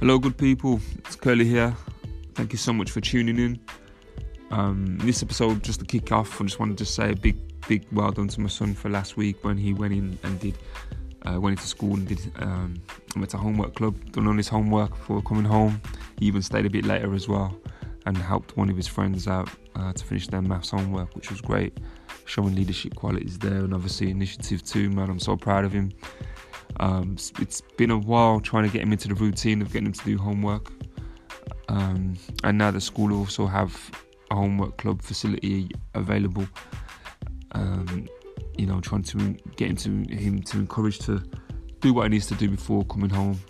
Hello, 0.00 0.16
good 0.16 0.38
people. 0.38 0.78
It's 0.98 1.16
Curly 1.16 1.44
here. 1.44 1.74
Thank 2.36 2.52
you 2.52 2.58
so 2.58 2.72
much 2.72 2.92
for 2.92 3.00
tuning 3.00 3.36
in. 3.36 3.58
Um, 4.52 4.96
this 4.98 5.24
episode, 5.24 5.64
just 5.64 5.80
to 5.80 5.86
kick 5.86 6.12
off, 6.12 6.40
I 6.40 6.44
just 6.44 6.60
wanted 6.60 6.78
to 6.78 6.84
say 6.84 7.10
a 7.10 7.16
big, 7.16 7.36
big 7.66 7.84
well 7.90 8.12
done 8.12 8.28
to 8.28 8.40
my 8.40 8.48
son 8.48 8.74
for 8.74 8.90
last 8.90 9.16
week 9.16 9.42
when 9.44 9.58
he 9.58 9.74
went 9.74 9.92
in 9.92 10.16
and 10.22 10.38
did, 10.38 10.56
uh, 11.26 11.40
went 11.40 11.58
into 11.58 11.66
school 11.66 11.94
and 11.94 12.06
did, 12.06 12.20
um, 12.36 12.80
went 13.16 13.30
to 13.30 13.38
homework 13.38 13.74
club, 13.74 14.12
done 14.12 14.28
all 14.28 14.34
his 14.34 14.46
homework 14.46 14.90
before 14.90 15.20
coming 15.22 15.44
home. 15.44 15.82
He 16.20 16.26
even 16.26 16.42
stayed 16.42 16.64
a 16.64 16.70
bit 16.70 16.84
later 16.84 17.12
as 17.12 17.26
well 17.26 17.58
and 18.06 18.16
helped 18.16 18.56
one 18.56 18.70
of 18.70 18.76
his 18.76 18.86
friends 18.86 19.26
out 19.26 19.50
uh, 19.74 19.92
to 19.92 20.04
finish 20.04 20.28
their 20.28 20.42
maths 20.42 20.70
homework, 20.70 21.12
which 21.16 21.28
was 21.28 21.40
great. 21.40 21.76
Showing 22.24 22.54
leadership 22.54 22.94
qualities 22.94 23.36
there 23.36 23.64
and 23.64 23.74
obviously 23.74 24.12
initiative 24.12 24.62
too, 24.62 24.90
man. 24.90 25.10
I'm 25.10 25.18
so 25.18 25.36
proud 25.36 25.64
of 25.64 25.72
him. 25.72 25.90
Um, 26.80 27.16
it's 27.40 27.60
been 27.76 27.90
a 27.90 27.98
while 27.98 28.40
trying 28.40 28.64
to 28.64 28.70
get 28.70 28.82
him 28.82 28.92
into 28.92 29.08
the 29.08 29.14
routine 29.14 29.62
of 29.62 29.72
getting 29.72 29.86
him 29.86 29.92
to 29.92 30.04
do 30.04 30.18
homework. 30.18 30.72
Um, 31.68 32.16
and 32.44 32.58
now 32.58 32.70
the 32.70 32.80
school 32.80 33.12
also 33.12 33.46
have 33.46 33.90
a 34.30 34.34
homework 34.34 34.78
club 34.78 35.02
facility 35.02 35.70
available. 35.94 36.46
Um, 37.52 38.08
you 38.56 38.66
know, 38.66 38.80
trying 38.80 39.04
to 39.04 39.36
get 39.56 39.70
him 39.70 39.76
to 39.76 40.14
him 40.14 40.42
to 40.42 40.58
encourage 40.58 40.98
to 41.00 41.22
do 41.80 41.94
what 41.94 42.04
he 42.04 42.08
needs 42.08 42.26
to 42.26 42.34
do 42.34 42.48
before 42.48 42.84
coming 42.86 43.10
home 43.10 43.40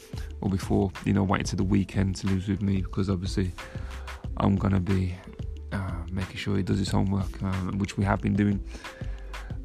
or 0.40 0.50
before 0.50 0.92
you 1.04 1.12
know 1.12 1.22
waiting 1.22 1.46
to 1.46 1.56
the 1.56 1.64
weekend 1.64 2.14
to 2.16 2.26
lose 2.26 2.46
with 2.46 2.60
me 2.60 2.82
because 2.82 3.08
obviously 3.08 3.52
I'm 4.36 4.56
gonna 4.56 4.80
be 4.80 5.14
uh, 5.72 5.92
making 6.10 6.36
sure 6.36 6.56
he 6.56 6.62
does 6.62 6.78
his 6.78 6.90
homework, 6.90 7.42
uh, 7.42 7.52
which 7.76 7.96
we 7.96 8.04
have 8.04 8.20
been 8.20 8.34
doing 8.34 8.62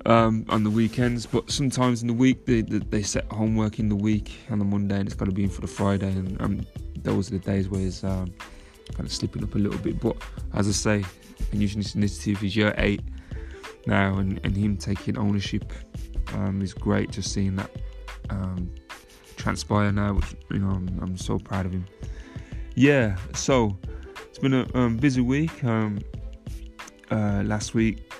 um, 0.06 0.46
on 0.50 0.64
the 0.64 0.70
weekends. 0.70 1.26
But 1.26 1.52
sometimes 1.52 2.02
in 2.02 2.08
the 2.08 2.14
week 2.14 2.46
they, 2.46 2.62
they 2.62 3.04
set 3.04 3.26
homework 3.32 3.80
in 3.80 3.90
the 3.90 3.96
week 3.96 4.38
on 4.50 4.60
the 4.60 4.66
Monday 4.66 5.00
and 5.00 5.08
it's 5.08 5.16
got 5.16 5.26
to 5.26 5.32
be 5.32 5.44
in 5.44 5.50
for 5.50 5.62
the 5.62 5.68
Friday, 5.68 6.12
and 6.12 6.42
um, 6.42 6.66
those 6.98 7.30
are 7.30 7.38
the 7.38 7.40
days 7.40 7.70
where 7.70 7.82
it's 7.82 8.04
um, 8.04 8.34
kind 8.94 9.06
of 9.06 9.12
slipping 9.12 9.44
up 9.44 9.56
a 9.56 9.58
little 9.58 9.80
bit. 9.80 10.00
But 10.00 10.18
as 10.54 10.68
I 10.68 10.72
say, 10.72 11.06
using 11.52 11.82
this 11.82 11.96
initiative 11.96 12.44
is 12.44 12.56
year 12.56 12.74
eight 12.78 13.02
now, 13.86 14.18
and, 14.18 14.40
and 14.44 14.56
him 14.56 14.78
taking 14.78 15.18
ownership 15.18 15.72
um, 16.34 16.62
is 16.62 16.74
great. 16.74 17.12
Just 17.12 17.34
seeing 17.34 17.56
that 17.58 17.72
um, 18.30 18.74
transpire 19.36 19.92
now, 19.92 20.14
which 20.14 20.36
you 20.52 20.60
know 20.60 20.70
I'm, 20.70 21.00
I'm, 21.02 21.18
so 21.18 21.40
proud 21.40 21.66
of 21.66 21.74
him. 21.74 21.86
Yeah, 22.76 23.18
so 23.34 23.78
it's 24.30 24.40
been 24.40 24.54
a 24.54 24.68
um, 24.74 24.98
busy 24.98 25.22
week. 25.22 25.64
Uh, 25.64 27.44
last 27.46 27.76
week, 27.76 28.12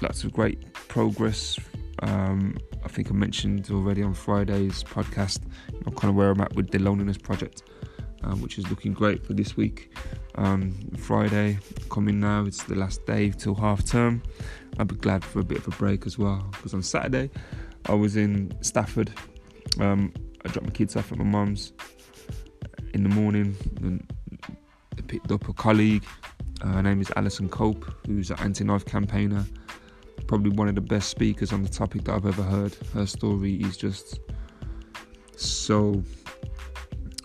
lots 0.00 0.22
of 0.22 0.32
great 0.32 0.62
progress. 0.96 1.58
Um, 1.98 2.56
I 2.82 2.88
think 2.88 3.10
I 3.10 3.12
mentioned 3.12 3.68
already 3.70 4.02
on 4.02 4.14
Friday's 4.14 4.82
podcast, 4.82 5.42
you 5.70 5.82
know, 5.84 5.92
kind 5.92 6.08
of 6.08 6.14
where 6.14 6.30
I'm 6.30 6.40
at 6.40 6.54
with 6.54 6.70
the 6.70 6.78
loneliness 6.78 7.18
project, 7.18 7.64
um, 8.24 8.40
which 8.40 8.56
is 8.56 8.66
looking 8.70 8.94
great 8.94 9.26
for 9.26 9.34
this 9.34 9.58
week. 9.58 9.94
Um, 10.36 10.74
Friday 10.96 11.58
coming 11.90 12.18
now, 12.18 12.46
it's 12.46 12.62
the 12.62 12.76
last 12.76 13.04
day 13.04 13.28
till 13.28 13.54
half 13.54 13.84
term. 13.84 14.22
I'd 14.78 14.88
be 14.88 14.94
glad 14.94 15.22
for 15.22 15.40
a 15.40 15.44
bit 15.44 15.58
of 15.58 15.68
a 15.68 15.76
break 15.76 16.06
as 16.06 16.16
well 16.16 16.48
because 16.52 16.72
on 16.72 16.82
Saturday 16.82 17.28
I 17.84 17.92
was 17.92 18.16
in 18.16 18.56
Stafford. 18.62 19.12
Um, 19.78 20.14
I 20.46 20.48
dropped 20.48 20.66
my 20.66 20.72
kids 20.72 20.96
off 20.96 21.12
at 21.12 21.18
my 21.18 21.24
mum's 21.24 21.74
in 22.94 23.02
the 23.02 23.10
morning 23.10 23.54
and 23.82 24.02
picked 25.08 25.30
up 25.30 25.46
a 25.46 25.52
colleague. 25.52 26.06
Uh, 26.62 26.68
her 26.68 26.82
name 26.82 27.02
is 27.02 27.12
Alison 27.16 27.50
Cope, 27.50 27.84
who's 28.06 28.30
an 28.30 28.38
anti 28.38 28.64
knife 28.64 28.86
campaigner 28.86 29.44
probably 30.26 30.50
one 30.50 30.68
of 30.68 30.74
the 30.74 30.80
best 30.80 31.08
speakers 31.08 31.52
on 31.52 31.62
the 31.62 31.68
topic 31.68 32.04
that 32.04 32.14
I've 32.14 32.26
ever 32.26 32.42
heard. 32.42 32.74
Her 32.94 33.06
story 33.06 33.54
is 33.56 33.76
just 33.76 34.20
so 35.36 36.02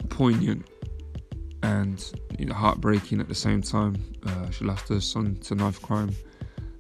poignant 0.10 0.66
and 1.64 2.12
you 2.38 2.46
know, 2.46 2.54
heartbreaking 2.54 3.20
at 3.20 3.28
the 3.28 3.36
same 3.36 3.62
time. 3.62 4.04
Uh, 4.26 4.50
she 4.50 4.66
lost 4.66 4.90
her 4.90 5.00
son 5.00 5.36
to 5.38 5.56
knife 5.56 5.82
crime 5.82 6.14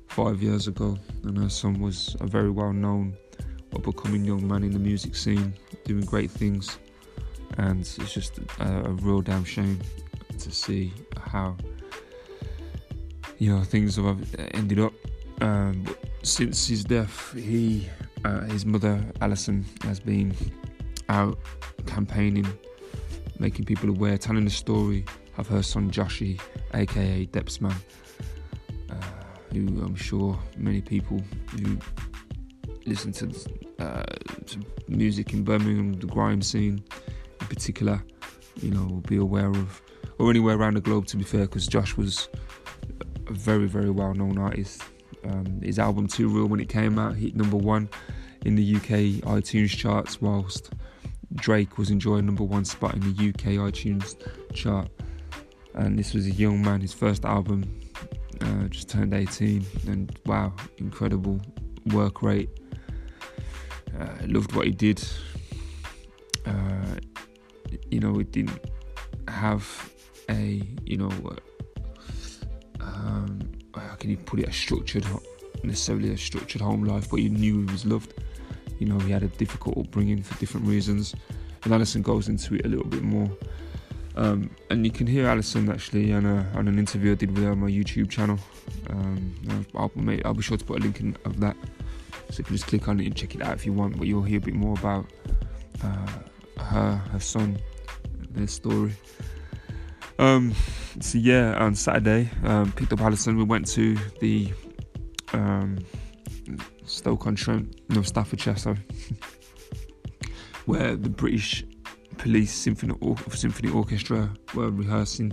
five 0.07 0.41
years 0.41 0.67
ago, 0.67 0.97
and 1.23 1.37
her 1.37 1.49
son 1.49 1.79
was 1.79 2.15
a 2.19 2.27
very 2.27 2.49
well 2.49 2.73
known, 2.73 3.15
up 3.75 3.85
and 3.85 3.97
coming 3.97 4.25
young 4.25 4.47
man 4.47 4.63
in 4.63 4.71
the 4.71 4.79
music 4.79 5.15
scene, 5.15 5.53
doing 5.85 6.03
great 6.05 6.31
things. 6.31 6.77
And 7.57 7.81
it's 7.81 8.13
just 8.13 8.39
a, 8.59 8.85
a 8.85 8.91
real 8.91 9.21
damn 9.21 9.43
shame 9.43 9.79
to 10.39 10.51
see 10.51 10.93
how 11.17 11.55
you 13.37 13.55
know 13.55 13.63
things 13.63 13.95
have 13.97 14.35
ended 14.53 14.79
up. 14.79 14.93
Um, 15.41 15.85
since 16.23 16.67
his 16.67 16.83
death, 16.83 17.33
he, 17.33 17.89
uh, 18.25 18.41
his 18.41 18.65
mother 18.65 19.03
Alison, 19.21 19.65
has 19.83 19.99
been 19.99 20.33
out 21.09 21.37
campaigning, 21.85 22.47
making 23.39 23.65
people 23.65 23.89
aware, 23.89 24.17
telling 24.17 24.45
the 24.45 24.51
story 24.51 25.05
of 25.37 25.47
her 25.47 25.63
son 25.63 25.89
Joshy, 25.89 26.39
aka 26.73 27.25
Depzman, 27.27 27.75
uh, 28.89 28.95
who 29.51 29.81
I'm 29.83 29.95
sure 29.95 30.37
many 30.57 30.81
people 30.81 31.21
who 31.51 31.77
listen 32.85 33.11
to, 33.13 33.33
uh, 33.79 34.03
to 34.45 34.59
music 34.87 35.33
in 35.33 35.43
Birmingham, 35.43 35.93
the 35.93 36.07
grime 36.07 36.41
scene 36.41 36.83
in 37.39 37.47
particular, 37.47 38.03
you 38.61 38.71
know, 38.71 38.83
will 38.83 39.01
be 39.01 39.17
aware 39.17 39.49
of, 39.49 39.81
or 40.19 40.29
anywhere 40.29 40.55
around 40.57 40.75
the 40.75 40.81
globe 40.81 41.07
to 41.07 41.17
be 41.17 41.23
fair, 41.23 41.41
because 41.41 41.67
Josh 41.67 41.97
was 41.97 42.29
a 43.27 43.33
very, 43.33 43.67
very 43.67 43.89
well 43.89 44.13
known 44.13 44.37
artist 44.37 44.83
um, 45.25 45.61
his 45.61 45.79
album 45.79 46.07
Too 46.07 46.27
Real, 46.27 46.47
when 46.47 46.59
it 46.59 46.69
came 46.69 46.97
out, 46.97 47.15
hit 47.15 47.35
number 47.35 47.57
one 47.57 47.89
in 48.45 48.55
the 48.55 48.75
UK 48.75 49.21
iTunes 49.27 49.69
charts, 49.69 50.21
whilst 50.21 50.71
Drake 51.35 51.77
was 51.77 51.89
enjoying 51.89 52.25
number 52.25 52.43
one 52.43 52.65
spot 52.65 52.95
in 52.95 53.01
the 53.01 53.29
UK 53.29 53.55
iTunes 53.59 54.15
chart. 54.53 54.89
And 55.73 55.97
this 55.97 56.13
was 56.13 56.27
a 56.27 56.31
young 56.31 56.61
man, 56.61 56.81
his 56.81 56.93
first 56.93 57.23
album, 57.23 57.63
uh, 58.41 58.67
just 58.67 58.89
turned 58.89 59.13
18, 59.13 59.65
and 59.87 60.19
wow, 60.25 60.53
incredible 60.77 61.39
work 61.87 62.21
rate. 62.21 62.49
Uh, 63.99 64.07
loved 64.25 64.53
what 64.55 64.65
he 64.65 64.71
did. 64.71 65.01
Uh, 66.45 66.95
you 67.89 67.99
know, 67.99 68.19
it 68.19 68.31
didn't 68.31 68.59
have 69.27 69.91
a, 70.29 70.61
you 70.85 70.97
know, 70.97 71.11
um, 72.79 73.39
how 73.75 73.95
can 73.95 74.09
you 74.09 74.17
put 74.17 74.39
it, 74.39 74.47
a 74.47 74.51
structured, 74.51 75.05
necessarily 75.63 76.11
a 76.11 76.17
structured 76.17 76.61
home 76.61 76.83
life, 76.83 77.09
but 77.09 77.17
you 77.17 77.29
knew 77.29 77.65
he 77.65 77.71
was 77.71 77.85
loved. 77.85 78.13
You 78.79 78.87
know, 78.87 78.99
he 78.99 79.11
had 79.11 79.23
a 79.23 79.27
difficult 79.27 79.77
upbringing 79.77 80.23
for 80.23 80.37
different 80.39 80.65
reasons, 80.67 81.15
and 81.63 81.73
Alison 81.73 82.01
goes 82.01 82.27
into 82.27 82.55
it 82.55 82.65
a 82.65 82.67
little 82.67 82.87
bit 82.87 83.03
more. 83.03 83.29
Um, 84.15 84.49
and 84.69 84.85
you 84.85 84.91
can 84.91 85.07
hear 85.07 85.27
Alison 85.27 85.69
actually 85.71 86.11
on, 86.13 86.25
a, 86.25 86.45
on 86.55 86.67
an 86.67 86.77
interview 86.77 87.11
I 87.11 87.15
did 87.15 87.31
with 87.31 87.43
her 87.43 87.51
on 87.51 87.59
my 87.59 87.69
YouTube 87.69 88.09
channel. 88.09 88.37
Um, 88.89 89.65
I'll, 89.75 89.91
I'll, 90.25 90.33
be 90.33 90.41
sure 90.41 90.57
to 90.57 90.65
put 90.65 90.79
a 90.79 90.81
link 90.81 90.99
in 90.99 91.15
of 91.23 91.39
that, 91.39 91.55
so 92.29 92.39
you 92.39 92.43
can 92.43 92.55
just 92.55 92.67
click 92.67 92.87
on 92.87 92.99
it 92.99 93.05
and 93.05 93.15
check 93.15 93.35
it 93.35 93.41
out 93.41 93.53
if 93.53 93.65
you 93.65 93.73
want. 93.73 93.97
But 93.97 94.07
you'll 94.07 94.23
hear 94.23 94.39
a 94.39 94.41
bit 94.41 94.53
more 94.53 94.77
about 94.77 95.05
uh, 95.83 96.61
her, 96.61 96.95
her 96.95 97.19
son, 97.19 97.57
their 98.31 98.47
story. 98.47 98.93
Um, 100.19 100.53
so 100.99 101.17
yeah, 101.17 101.55
on 101.57 101.75
Saturday, 101.75 102.29
um, 102.43 102.71
picked 102.73 102.91
up 102.93 103.01
Alison. 103.01 103.37
We 103.37 103.43
went 103.43 103.67
to 103.69 103.95
the 104.19 104.51
um, 105.33 105.79
Stoke 106.85 107.27
on 107.27 107.35
Trent, 107.35 107.79
no 107.89 108.01
Staffordshire, 108.01 108.55
where 110.65 110.95
the 110.95 111.09
British 111.09 111.63
Police 112.17 112.53
Symphony, 112.53 112.93
or- 112.99 113.17
Symphony 113.29 113.71
Orchestra 113.71 114.31
were 114.53 114.69
rehearsing 114.69 115.31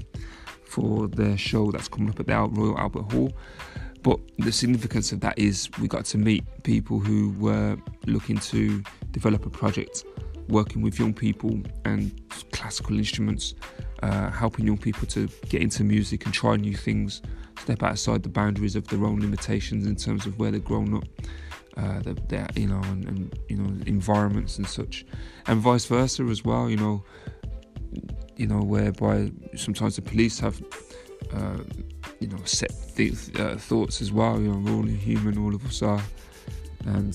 for 0.64 1.08
their 1.08 1.36
show 1.36 1.70
that's 1.70 1.88
coming 1.88 2.10
up 2.10 2.20
at 2.20 2.26
the 2.26 2.34
Royal 2.34 2.78
Albert 2.78 3.12
Hall. 3.12 3.32
But 4.02 4.20
the 4.38 4.52
significance 4.52 5.12
of 5.12 5.20
that 5.20 5.38
is 5.38 5.68
we 5.80 5.88
got 5.88 6.04
to 6.06 6.18
meet 6.18 6.44
people 6.62 7.00
who 7.00 7.30
were 7.38 7.76
looking 8.06 8.38
to 8.38 8.82
develop 9.10 9.44
a 9.44 9.50
project 9.50 10.04
working 10.48 10.82
with 10.82 10.98
young 10.98 11.12
people 11.12 11.60
and 11.84 12.12
classical 12.52 12.96
instruments 12.96 13.54
uh, 14.02 14.30
helping 14.30 14.66
young 14.66 14.78
people 14.78 15.06
to 15.08 15.28
get 15.48 15.62
into 15.62 15.84
music 15.84 16.24
and 16.24 16.34
try 16.34 16.56
new 16.56 16.74
things, 16.74 17.22
step 17.60 17.82
outside 17.82 18.22
the 18.22 18.28
boundaries 18.28 18.76
of 18.76 18.86
their 18.88 19.04
own 19.04 19.20
limitations 19.20 19.86
in 19.86 19.96
terms 19.96 20.26
of 20.26 20.38
where 20.38 20.50
they've 20.50 20.64
grown 20.64 20.94
up, 20.94 21.04
uh, 21.76 22.00
their, 22.28 22.46
you 22.54 22.66
know, 22.66 22.80
and, 22.84 23.04
and, 23.06 23.38
you 23.48 23.56
know, 23.56 23.68
environments 23.86 24.58
and 24.58 24.66
such, 24.66 25.04
and 25.46 25.60
vice 25.60 25.84
versa 25.86 26.22
as 26.24 26.44
well. 26.44 26.68
You 26.70 26.76
know, 26.76 27.04
you 28.36 28.46
know, 28.46 28.60
whereby 28.60 29.32
sometimes 29.56 29.96
the 29.96 30.02
police 30.02 30.38
have, 30.38 30.62
uh, 31.32 31.58
you 32.20 32.28
know, 32.28 32.38
set 32.44 32.72
th- 32.96 33.34
uh, 33.38 33.56
thoughts 33.56 34.00
as 34.00 34.12
well. 34.12 34.40
You 34.40 34.52
know, 34.52 34.58
we're 34.58 34.76
all 34.76 34.82
human, 34.82 35.38
all 35.38 35.54
of 35.54 35.64
us 35.66 35.82
are, 35.82 36.02
and 36.86 37.14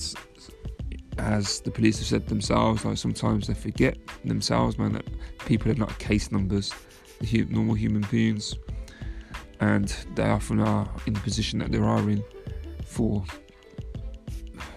as 1.18 1.60
the 1.60 1.70
police 1.70 1.98
have 1.98 2.06
said 2.06 2.26
themselves, 2.26 2.84
like 2.84 2.98
sometimes 2.98 3.46
they 3.46 3.54
forget 3.54 3.96
themselves, 4.24 4.78
man, 4.78 4.92
that 4.94 5.06
people 5.46 5.70
are 5.70 5.76
not 5.76 5.98
case 5.98 6.30
numbers, 6.32 6.72
normal 7.48 7.74
human 7.74 8.02
beings, 8.10 8.56
and 9.60 9.88
they 10.14 10.24
often 10.24 10.60
are 10.60 10.88
in 11.06 11.14
the 11.14 11.20
position 11.20 11.58
that 11.60 11.70
they 11.72 11.78
are 11.78 12.10
in 12.10 12.22
for 12.84 13.24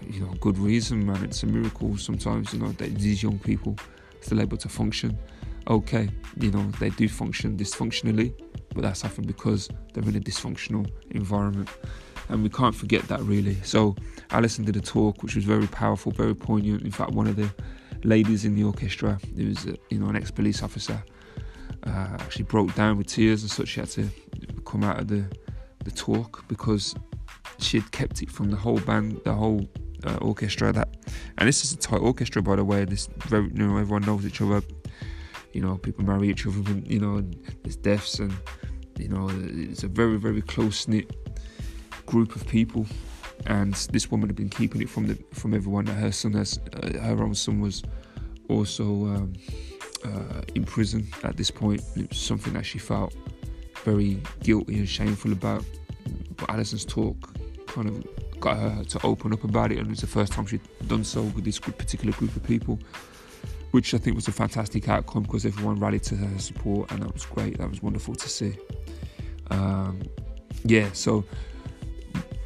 you 0.10 0.22
know 0.22 0.34
good 0.40 0.58
reason, 0.58 1.06
man. 1.06 1.24
It's 1.24 1.44
a 1.44 1.48
miracle 1.48 1.98
sometimes, 1.98 2.54
you 2.54 2.60
know, 2.60 2.72
that 2.74 2.96
these 2.96 3.22
young 3.24 3.40
people 3.40 3.76
are 3.80 4.24
still 4.24 4.42
able 4.42 4.58
to 4.58 4.70
function. 4.70 5.18
okay, 5.70 6.08
you 6.40 6.50
know, 6.52 6.64
they 6.80 6.90
do 6.92 7.10
function 7.10 7.58
dysfunctionally, 7.58 8.34
but 8.74 8.84
that's 8.84 9.04
often 9.04 9.26
because 9.26 9.70
they're 9.94 10.08
in 10.08 10.16
a 10.16 10.20
dysfunctional 10.20 10.90
environment. 11.12 11.70
And 12.30 12.44
we 12.44 12.50
can't 12.50 12.76
forget 12.76 13.08
that 13.08 13.22
really. 13.22 13.56
So 13.64 13.96
Alison 14.32 14.66
did 14.66 14.76
a 14.76 14.82
talk 14.82 15.24
which 15.24 15.36
was 15.36 15.46
very 15.46 15.68
powerful, 15.68 16.12
very 16.12 16.36
poignant. 16.36 16.84
In 16.84 16.92
fact, 16.92 17.12
one 17.12 17.28
of 17.28 17.36
the 17.36 17.50
ladies 18.04 18.46
in 18.46 18.56
the 18.56 18.64
orchestra, 18.64 19.20
who 19.36 19.48
was, 19.48 19.66
uh, 19.66 19.74
you 19.90 20.00
know, 20.00 20.08
an 20.08 20.16
ex-police 20.16 20.62
officer, 20.62 21.02
uh, 21.86 22.18
actually 22.20 22.44
broke 22.46 22.74
down 22.76 22.98
with 22.98 23.08
tears 23.08 23.44
and 23.44 23.52
such. 23.52 23.70
She 23.70 23.80
had 23.80 23.90
to 23.92 24.10
come 24.66 24.84
out 24.84 25.00
of 25.00 25.08
the 25.08 25.26
the 25.86 25.92
talk 25.92 26.46
because 26.50 26.96
she 27.60 27.80
had 27.80 27.92
kept 27.92 28.22
it 28.22 28.30
from 28.30 28.52
the 28.52 28.58
whole 28.58 28.80
band, 28.80 29.22
the 29.24 29.34
whole 29.34 29.66
uh, 30.06 30.18
orchestra. 30.18 30.74
That, 30.74 30.90
and 31.38 31.48
this 31.48 31.64
is 31.64 31.72
a 31.74 31.78
tight 31.78 32.02
orchestra, 32.02 32.42
by 32.42 32.58
the 32.58 32.66
way. 32.66 32.84
This 32.84 33.08
very, 33.28 33.46
you 33.46 33.68
know, 33.68 33.78
everyone 33.78 34.02
knows 34.02 34.26
each 34.26 34.42
other. 34.42 34.62
You 35.54 35.62
know, 35.62 35.78
people 35.78 36.04
marry 36.04 36.30
each 36.30 36.46
other. 36.46 36.60
You 36.86 37.00
know, 37.00 37.24
there's 37.64 37.78
deaths, 37.78 38.20
and 38.20 38.34
you 39.00 39.08
know, 39.08 39.30
it's 39.32 39.84
a 39.84 39.88
very, 39.88 40.18
very 40.18 40.42
close 40.42 40.88
knit 40.88 41.10
group 42.08 42.36
of 42.36 42.48
people. 42.48 42.88
And 43.46 43.76
this 43.92 44.10
woman 44.10 44.28
had 44.30 44.36
been 44.36 44.50
keeping 44.50 44.82
it 44.82 44.90
from 44.90 45.08
the 45.08 45.16
from 45.34 45.54
everyone. 45.54 45.86
That 45.86 45.94
her 45.94 46.12
son 46.12 46.34
has, 46.34 46.60
uh, 46.74 46.98
her 47.00 47.24
own 47.24 47.36
son 47.36 47.62
was 47.62 47.84
also 48.50 48.84
um, 48.84 49.34
uh, 50.04 50.42
in 50.56 50.64
prison 50.64 51.08
at 51.24 51.38
this 51.38 51.52
point. 51.52 51.82
It 51.96 52.10
was 52.10 52.18
something 52.18 52.54
that 52.54 52.66
she 52.66 52.80
felt 52.80 53.14
very 53.84 54.20
guilty 54.42 54.80
and 54.80 54.90
shameful 54.90 55.32
about. 55.32 55.64
But 56.36 56.50
Alison's 56.50 56.86
talk 56.86 57.16
kind 57.68 57.90
of 57.90 58.40
got 58.40 58.58
her 58.58 58.84
to 58.84 59.06
open 59.06 59.34
up 59.34 59.44
about 59.44 59.72
it, 59.72 59.78
and 59.80 59.92
it's 59.92 60.02
the 60.02 60.08
first 60.08 60.34
time 60.34 60.46
she'd 60.46 60.62
done 60.88 61.04
so 61.04 61.22
with 61.22 61.46
this 61.46 61.60
particular 61.60 62.14
group 62.14 62.36
of 62.36 62.44
people, 62.44 62.80
which 63.72 63.94
I 63.94 63.98
think 63.98 64.16
was 64.16 64.28
a 64.28 64.32
fantastic 64.32 64.90
outcome 64.90 65.24
because 65.24 65.46
everyone 65.46 65.80
rallied 65.80 66.04
to 66.04 66.16
her 66.16 66.40
support, 66.40 66.92
and 66.92 67.04
that 67.04 67.14
was 67.14 67.26
great. 67.26 67.58
That 67.60 67.70
was 67.70 67.82
wonderful 67.82 68.16
to 68.16 68.30
see. 68.30 68.58
Um, 69.52 70.02
yeah, 70.64 70.90
so 70.94 71.24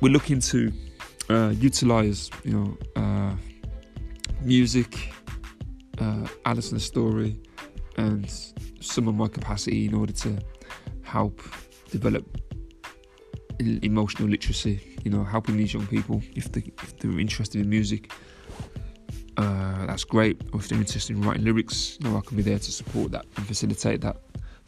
we're 0.02 0.12
looking 0.12 0.40
to 0.40 0.74
uh, 1.30 1.50
utilize, 1.50 2.30
you 2.44 2.52
know, 2.52 2.78
uh, 2.96 3.36
music, 4.42 5.14
uh, 6.00 6.28
Alison's 6.46 6.84
story, 6.84 7.40
and 7.98 8.30
some 8.82 9.08
of 9.08 9.16
my 9.16 9.28
capacity 9.28 9.86
in 9.86 9.94
order 9.94 10.12
to 10.14 10.40
help 11.04 11.42
develop 11.92 12.26
emotional 13.60 14.28
literacy. 14.28 14.98
You 15.04 15.12
know, 15.12 15.24
helping 15.24 15.58
these 15.58 15.74
young 15.74 15.88
people 15.88 16.22
if 16.36 16.52
they 16.52 16.64
if 16.84 16.98
they're 16.98 17.20
interested 17.20 17.62
in 17.62 17.70
music. 17.70 18.12
Uh, 19.38 19.86
that's 19.86 20.04
great. 20.04 20.42
Or 20.54 20.60
if 20.60 20.68
they're 20.68 20.78
interested 20.78 21.16
in 21.16 21.22
writing 21.22 21.44
lyrics, 21.44 21.98
you 22.00 22.10
know, 22.10 22.18
I 22.18 22.22
can 22.22 22.38
be 22.38 22.44
there 22.44 22.60
to 22.60 22.72
support 22.72 23.12
that 23.14 23.26
and 23.38 23.48
facilitate 23.48 24.02
that. 24.02 24.18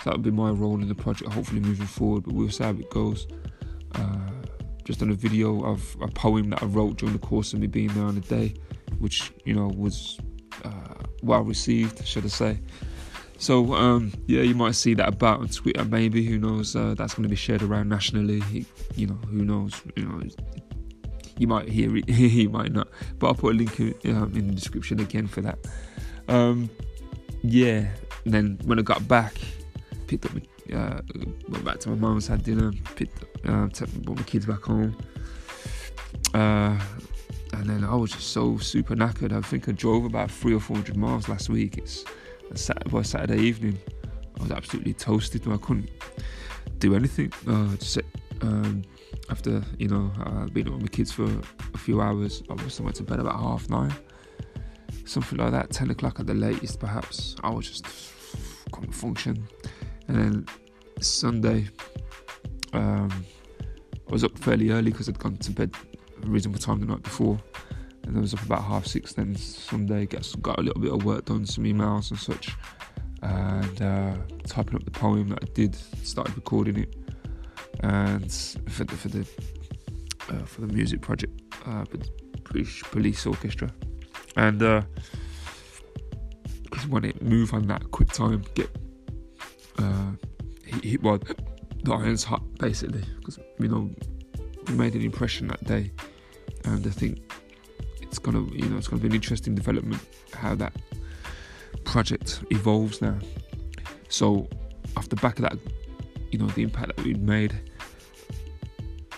So 0.02 0.10
that 0.10 0.14
would 0.14 0.24
be 0.24 0.32
my 0.32 0.50
role 0.50 0.82
in 0.82 0.88
the 0.88 0.96
project, 0.96 1.32
hopefully 1.32 1.60
moving 1.60 1.86
forward. 1.86 2.24
But 2.24 2.34
we'll 2.34 2.50
see 2.50 2.64
how 2.64 2.72
it 2.72 2.90
goes. 2.90 3.28
Uh, 3.94 4.32
just 4.84 5.00
done 5.00 5.10
a 5.10 5.16
video 5.16 5.64
of 5.64 5.96
a 6.02 6.08
poem 6.08 6.50
that 6.52 6.62
I 6.62 6.66
wrote 6.66 6.98
during 6.98 7.14
the 7.14 7.26
course 7.26 7.54
of 7.54 7.60
me 7.60 7.68
being 7.68 7.90
there 7.90 8.06
on 8.06 8.16
the 8.16 8.22
day, 8.22 8.54
which 9.00 9.32
you 9.46 9.54
know 9.54 9.68
was 9.68 10.20
uh, 10.64 11.04
well 11.22 11.42
received, 11.42 12.06
should 12.06 12.26
I 12.26 12.30
say. 12.30 12.60
So 13.38 13.74
um, 13.74 14.14
yeah, 14.28 14.42
you 14.42 14.56
might 14.56 14.76
see 14.76 14.94
that 14.96 15.08
about 15.08 15.40
on 15.42 15.48
Twitter. 15.50 15.84
Maybe 15.86 16.26
who 16.26 16.38
knows? 16.38 16.76
Uh, 16.76 16.96
that's 16.98 17.14
going 17.14 17.24
to 17.24 17.30
be 17.30 17.36
shared 17.36 17.62
around 17.62 17.90
nationally. 17.90 18.66
You 18.96 19.08
know, 19.08 19.20
who 19.28 19.44
knows? 19.44 19.82
You 19.96 20.06
know, 20.06 20.22
you 21.38 21.48
might 21.48 21.68
hear 21.68 21.96
it, 21.98 22.08
you 22.10 22.50
might 22.50 22.72
not. 22.72 22.88
But 23.20 23.28
I'll 23.28 23.36
put 23.36 23.56
a 23.56 23.58
link 23.58 23.80
in, 23.80 24.16
um, 24.16 24.34
in 24.36 24.48
the 24.48 24.54
description 24.54 25.00
again 25.00 25.28
for 25.28 25.42
that. 25.42 25.60
Um, 26.28 26.70
yeah. 27.42 27.88
And 28.26 28.34
then 28.34 28.60
when 28.64 28.80
I 28.80 28.82
got 28.82 29.08
back, 29.08 29.36
picked 30.08 30.26
up, 30.26 30.32
went 30.70 31.66
back 31.66 31.80
to 31.82 31.90
my 31.90 31.96
mum's, 31.96 32.28
had 32.28 32.44
dinner, 32.44 32.72
picked, 32.96 33.24
uh, 33.46 33.68
brought 34.02 34.18
my 34.18 34.24
kids 34.24 34.46
back 34.46 34.64
home. 34.64 34.96
Uh, 36.34 36.80
and 37.54 37.70
then 37.70 37.84
I 37.84 37.96
was 37.96 38.12
just 38.12 38.30
so 38.30 38.58
super 38.58 38.96
knackered. 38.96 39.32
I 39.32 39.42
think 39.42 39.70
I 39.70 39.74
drove 39.74 40.06
about 40.06 40.32
three 40.32 40.54
or 40.54 40.60
four 40.60 40.78
hundred 40.78 40.98
miles 40.98 41.30
last 41.30 41.50
week. 41.50 41.78
It's 41.78 42.04
Saturday, 42.56 42.90
by 42.90 43.02
Saturday 43.04 43.42
evening, 43.42 43.78
I 44.40 44.44
was 44.44 44.52
absolutely 44.52 44.94
toasted. 44.94 45.48
I 45.48 45.58
couldn't 45.58 45.90
do 46.80 46.96
anything. 46.96 47.32
Uh, 47.48 47.76
just 47.78 48.00
um, 48.42 48.84
after 49.30 49.64
you 49.78 49.88
know 49.88 50.12
uh, 50.26 50.48
being 50.48 50.72
with 50.72 50.82
my 50.82 50.88
kids 50.88 51.12
for 51.12 51.26
a 51.74 51.78
few 51.78 52.02
hours, 52.02 52.44
I 52.50 52.56
must 52.56 52.78
have 52.78 52.86
went 52.86 52.96
to 52.98 53.04
bed 53.04 53.20
about 53.20 53.40
half 53.40 53.70
nine, 53.70 53.94
something 55.06 55.38
like 55.38 55.52
that, 55.52 55.70
ten 55.72 55.92
o'clock 55.92 56.20
at 56.20 56.28
the 56.28 56.34
latest, 56.34 56.80
perhaps. 56.80 57.36
I 57.44 57.50
was 57.50 57.68
just 57.70 57.86
couldn't 58.72 58.94
function, 58.94 59.48
and 60.08 60.18
then 60.18 60.46
Sunday, 61.00 61.68
um, 62.74 63.26
I 64.08 64.12
was 64.12 64.24
up 64.24 64.38
fairly 64.38 64.70
early 64.72 64.92
because 64.92 65.10
I'd 65.10 65.20
gone 65.20 65.38
to 65.38 65.52
bed 65.52 65.74
a 66.22 66.28
reasonable 66.28 66.60
time 66.60 66.80
the 66.80 66.86
night 66.86 67.04
before. 67.04 67.40
And 68.04 68.18
I 68.18 68.20
was 68.20 68.34
up 68.34 68.44
about 68.44 68.64
half 68.64 68.86
six 68.86 69.14
then 69.14 69.36
Sunday, 69.36 70.06
got, 70.06 70.30
got 70.42 70.60
a 70.60 70.62
little 70.62 70.82
bit 70.82 70.92
of 70.92 71.06
work 71.06 71.26
done, 71.26 71.46
some 71.46 71.64
emails 71.64 72.12
and 72.12 72.20
such, 72.20 72.50
and 73.22 73.82
uh, 73.82 74.16
typing 74.46 74.76
up 74.76 74.84
the 74.84 74.92
poem 74.92 75.30
that 75.30 75.40
I 75.42 75.48
did, 75.54 75.76
started 76.04 76.36
recording 76.36 76.80
it, 76.80 76.96
and 77.80 78.30
for 78.68 78.84
the 78.84 78.96
for 78.96 79.08
the 79.08 79.28
uh, 80.30 80.44
for 80.44 80.62
the 80.62 80.68
music 80.68 81.00
project, 81.00 81.42
uh, 81.66 81.86
British 82.44 82.84
Police 82.84 83.26
Orchestra, 83.26 83.74
and 84.36 84.60
because 84.60 84.84
uh, 86.84 86.90
when 86.90 87.06
it 87.06 87.22
move 87.22 87.54
on 87.54 87.68
that 87.68 87.90
quick 87.92 88.10
time, 88.10 88.44
get 88.54 88.70
hit, 90.90 91.02
well, 91.02 91.20
the 91.84 91.94
irons 91.94 92.24
hot 92.24 92.42
basically, 92.60 93.04
because 93.18 93.40
you 93.60 93.68
know 93.68 93.90
we 94.68 94.74
made 94.74 94.96
an 94.96 95.02
impression 95.02 95.48
that 95.48 95.64
day, 95.64 95.92
and 96.66 96.86
I 96.86 96.90
think 96.90 97.20
it's 98.02 98.20
gonna 98.20 98.44
you 98.52 98.70
know 98.70 98.78
it's 98.78 98.88
gonna 98.88 99.02
be 99.02 99.08
an 99.08 99.16
interesting 99.16 99.56
development 99.56 100.02
how 100.34 100.56
that 100.56 100.74
project 101.84 102.44
evolves 102.50 103.02
now. 103.02 103.18
So 104.10 104.48
off 104.96 105.10
the 105.10 105.16
back 105.18 105.40
of 105.40 105.44
that, 105.44 105.58
you 106.32 106.40
know 106.40 106.48
the 106.48 106.64
impact 106.64 106.96
that 106.96 107.04
we've 107.04 107.20
made, 107.20 107.54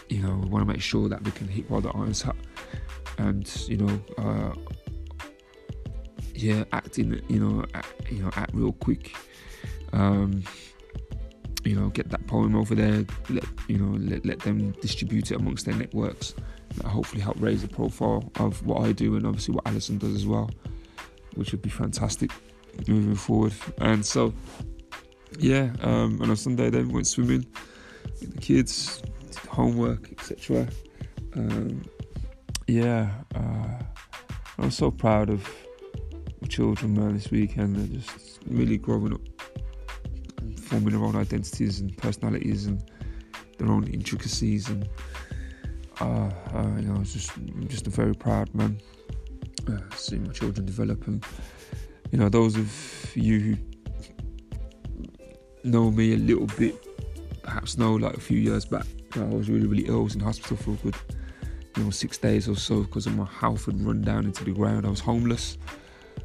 you 0.10 0.22
know 0.22 0.36
we 0.36 0.50
want 0.50 0.66
to 0.66 0.72
make 0.72 0.82
sure 0.82 1.10
that 1.10 1.24
we 1.24 1.32
can 1.32 1.48
hit 1.48 1.70
while 1.70 1.82
the 1.82 1.90
iron's 1.90 2.22
hot, 2.22 2.38
and 3.18 3.50
you 3.68 3.78
know. 3.78 4.00
Uh, 4.18 4.54
yeah, 6.38 6.66
acting, 6.74 7.22
you 7.30 7.40
know, 7.40 7.66
act, 7.74 8.12
you 8.12 8.22
know, 8.22 8.30
act 8.36 8.52
real 8.54 8.74
quick. 8.74 9.16
Um, 9.94 10.44
you 11.66 11.76
know, 11.76 11.90
get 11.90 12.10
that 12.12 12.26
poem 12.28 12.56
over 12.56 12.76
there. 12.76 13.06
Let 13.30 13.44
you 13.68 13.78
know, 13.78 13.98
let, 13.98 14.26
let 14.26 14.40
them 14.40 14.72
distribute 14.82 15.32
it 15.32 15.36
amongst 15.36 15.66
their 15.66 15.76
networks 15.76 16.36
that 16.76 16.86
hopefully 16.86 17.22
help 17.22 17.38
raise 17.40 17.62
the 17.62 17.68
profile 17.68 18.32
of 18.40 18.66
what 18.66 18.82
I 18.82 18.92
do 18.92 19.16
and 19.16 19.26
obviously 19.26 19.56
what 19.56 19.68
Alison 19.68 19.98
does 19.98 20.14
as 20.14 20.28
well, 20.28 20.50
which 21.36 21.52
would 21.52 21.62
be 21.62 21.70
fantastic 21.70 22.32
moving 22.88 23.16
forward. 23.16 23.54
And 23.80 24.06
so, 24.06 24.34
yeah, 25.40 25.74
um, 25.82 26.22
and 26.22 26.30
on 26.30 26.36
Sunday 26.36 26.70
then 26.70 26.90
went 26.90 27.08
swimming 27.08 27.46
with 28.22 28.36
the 28.36 28.42
kids, 28.42 29.02
homework, 29.50 30.12
etc. 30.12 30.68
Um, 31.36 31.84
yeah, 32.68 33.10
uh, 33.34 33.80
I'm 34.58 34.72
so 34.72 34.92
proud 34.92 35.30
of 35.30 35.48
children, 36.50 36.94
man, 36.94 37.14
this 37.14 37.32
weekend. 37.32 37.76
They're 37.76 38.00
just 38.00 38.40
really 38.48 38.78
growing 38.78 39.14
up, 39.14 39.22
forming 40.66 40.94
their 40.94 41.04
own 41.04 41.16
identities 41.16 41.80
and 41.80 41.96
personalities 41.98 42.66
and 42.66 42.84
their 43.58 43.70
own 43.70 43.88
intricacies 43.88 44.70
and 44.70 44.88
uh, 46.02 46.30
uh, 46.54 46.76
you 46.78 46.88
know, 46.88 47.02
just 47.04 47.36
I'm 47.38 47.68
just 47.68 47.88
a 47.88 47.90
very 47.90 48.14
proud 48.14 48.54
man. 48.54 48.80
Uh, 49.68 49.80
seeing 49.96 50.24
my 50.24 50.34
children 50.34 50.66
develop, 50.66 51.08
and 51.08 51.24
you 52.12 52.18
know, 52.18 52.30
those 52.30 52.56
of 52.56 53.16
you 53.16 53.40
who 53.40 53.58
know 55.64 55.90
me 55.92 56.14
a 56.14 56.18
little 56.18 56.48
bit, 56.58 56.76
perhaps 57.42 57.78
know 57.78 57.96
like 57.96 58.16
a 58.16 58.20
few 58.20 58.38
years 58.38 58.66
back, 58.66 58.86
I 59.16 59.24
was 59.24 59.50
really, 59.50 59.68
really 59.68 59.86
ill. 59.88 60.02
I 60.02 60.04
was 60.04 60.16
in 60.16 60.22
hospital 60.22 60.58
for 60.58 60.72
a 60.72 60.76
good, 60.76 60.96
you 61.78 61.84
know, 61.84 61.90
six 61.90 62.18
days 62.18 62.50
or 62.50 62.56
so 62.56 62.82
because 62.82 63.08
of 63.08 63.16
my 63.16 63.26
health 63.26 63.66
had 63.66 63.82
run 63.82 64.02
down 64.02 64.26
into 64.26 64.44
the 64.44 64.52
ground. 64.52 64.86
I 64.86 64.90
was 64.90 65.00
homeless. 65.00 65.58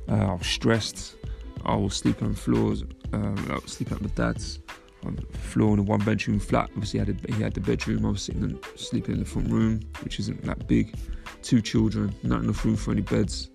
Uh, 0.08 0.14
I 0.14 0.34
was 0.34 0.46
stressed. 0.46 1.16
I 1.64 1.76
was 1.76 1.94
sleeping 1.94 2.26
on 2.26 2.34
floors. 2.34 2.82
Um, 3.12 3.46
I 3.50 3.54
was 3.54 3.72
sleeping 3.72 3.96
at 3.96 4.02
my 4.02 4.08
dad's 4.14 4.60
on 5.04 5.16
the 5.16 5.38
floor 5.38 5.72
in 5.74 5.80
a 5.80 5.82
one 5.82 6.00
bedroom 6.00 6.38
flat. 6.38 6.70
Obviously, 6.74 7.00
he 7.00 7.06
had, 7.06 7.24
a, 7.24 7.34
he 7.34 7.42
had 7.42 7.54
the 7.54 7.60
bedroom. 7.60 8.06
I 8.06 8.10
was 8.10 8.22
sitting 8.22 8.42
and 8.42 8.58
sleeping 8.76 9.14
in 9.14 9.20
the 9.20 9.26
front 9.26 9.50
room, 9.50 9.80
which 10.02 10.18
isn't 10.20 10.42
that 10.44 10.66
big. 10.66 10.94
Two 11.42 11.62
children, 11.62 12.14
not 12.22 12.42
enough 12.42 12.64
room 12.64 12.76
for 12.76 12.92
any 12.92 13.00
beds. 13.00 13.50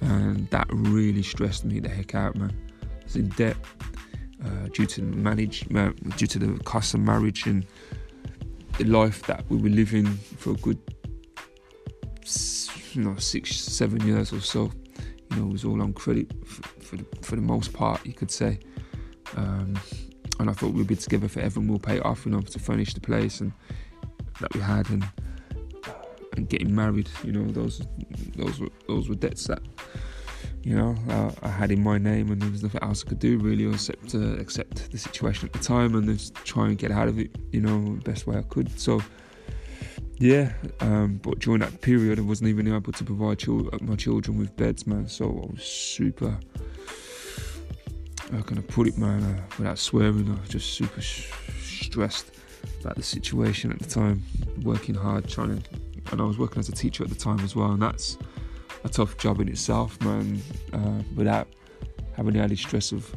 And 0.00 0.48
that 0.50 0.66
really 0.70 1.22
stressed 1.22 1.64
me 1.64 1.80
the 1.80 1.88
heck 1.88 2.14
out, 2.14 2.34
man. 2.34 2.56
I 2.82 3.04
was 3.04 3.16
in 3.16 3.28
debt 3.30 3.56
uh, 4.44 4.68
due 4.72 4.86
to 4.86 5.02
manage, 5.02 5.66
uh, 5.74 5.90
due 6.16 6.26
to 6.26 6.38
the 6.38 6.62
cost 6.64 6.94
of 6.94 7.00
marriage 7.00 7.46
and 7.46 7.66
the 8.78 8.84
life 8.84 9.22
that 9.26 9.44
we 9.48 9.56
were 9.58 9.68
living 9.68 10.06
for 10.06 10.50
a 10.50 10.54
good, 10.54 10.78
you 12.92 13.02
know, 13.02 13.16
six, 13.16 13.54
seven 13.54 14.04
years 14.06 14.32
or 14.32 14.40
so. 14.40 14.72
you 15.30 15.36
know, 15.36 15.46
was 15.46 15.64
all 15.64 15.80
on 15.82 15.92
credit 15.92 16.30
for, 16.96 17.02
the, 17.02 17.26
for 17.26 17.36
the 17.36 17.42
most 17.42 17.72
part, 17.72 18.04
you 18.06 18.12
could 18.12 18.30
say. 18.30 18.58
Um, 19.36 19.78
and 20.40 20.50
I 20.50 20.52
thought 20.52 20.72
we'd 20.72 20.86
be 20.86 20.96
together 20.96 21.28
forever 21.28 21.60
and 21.60 21.68
we'll 21.68 21.78
pay 21.78 21.96
it 21.96 22.04
off, 22.04 22.26
you 22.26 22.32
know, 22.32 22.40
to 22.40 22.58
furnish 22.58 22.94
the 22.94 23.00
place 23.00 23.40
and 23.40 23.52
that 24.40 24.52
we 24.54 24.60
had 24.60 24.88
and 24.90 25.06
and 26.36 26.48
getting 26.48 26.74
married. 26.74 27.08
You 27.22 27.32
know, 27.32 27.50
those 27.50 27.82
those 28.36 28.60
were 28.60 28.70
those 28.88 29.08
were 29.08 29.14
debts 29.14 29.46
that 29.46 29.62
you 30.62 30.74
know 30.74 30.96
I, 31.08 31.46
I 31.46 31.50
had 31.50 31.70
in 31.70 31.82
my 31.82 31.98
name, 31.98 32.30
and 32.30 32.40
there 32.42 32.50
was 32.50 32.62
nothing 32.62 32.82
else 32.82 33.04
I 33.04 33.10
could 33.10 33.18
do 33.18 33.38
really 33.38 33.72
except 33.72 34.08
to 34.10 34.34
accept 34.34 34.90
the 34.90 34.98
situation 34.98 35.48
at 35.48 35.52
the 35.52 35.60
time 35.60 35.94
and 35.94 36.06
just 36.18 36.34
try 36.36 36.66
and 36.66 36.78
get 36.78 36.90
out 36.90 37.08
of 37.08 37.18
it. 37.18 37.30
You 37.52 37.60
know, 37.60 37.96
the 37.96 38.10
best 38.10 38.26
way 38.26 38.36
I 38.36 38.42
could. 38.42 38.78
So. 38.78 39.00
Yeah, 40.18 40.52
um, 40.78 41.18
but 41.22 41.40
during 41.40 41.58
that 41.60 41.80
period, 41.80 42.20
I 42.20 42.22
wasn't 42.22 42.48
even 42.48 42.72
able 42.72 42.92
to 42.92 43.04
provide 43.04 43.40
chil- 43.40 43.68
my 43.80 43.96
children 43.96 44.38
with 44.38 44.56
beds, 44.56 44.86
man. 44.86 45.08
So 45.08 45.24
I 45.26 45.52
was 45.52 45.64
super 45.64 46.38
how 48.32 48.40
can 48.42 48.58
I 48.58 48.62
put 48.62 48.88
it, 48.88 48.98
man, 48.98 49.22
uh, 49.22 49.42
without 49.58 49.78
swearing, 49.78 50.30
I 50.30 50.40
was 50.40 50.48
just 50.48 50.72
super 50.74 51.00
sh- 51.00 51.30
stressed 51.60 52.30
about 52.80 52.96
the 52.96 53.02
situation 53.02 53.70
at 53.70 53.78
the 53.78 53.88
time, 53.88 54.22
working 54.62 54.94
hard, 54.94 55.28
trying 55.28 55.60
to, 55.60 55.70
and 56.12 56.20
I 56.20 56.24
was 56.24 56.38
working 56.38 56.60
as 56.60 56.68
a 56.68 56.72
teacher 56.72 57.04
at 57.04 57.10
the 57.10 57.16
time 57.16 57.40
as 57.40 57.54
well, 57.54 57.72
and 57.72 57.82
that's 57.82 58.18
a 58.84 58.88
tough 58.88 59.16
job 59.18 59.40
in 59.40 59.48
itself, 59.48 60.00
man, 60.02 60.42
uh, 60.72 61.02
without 61.14 61.48
having 62.16 62.34
the 62.34 62.40
added 62.40 62.58
stress 62.58 62.92
of, 62.92 63.14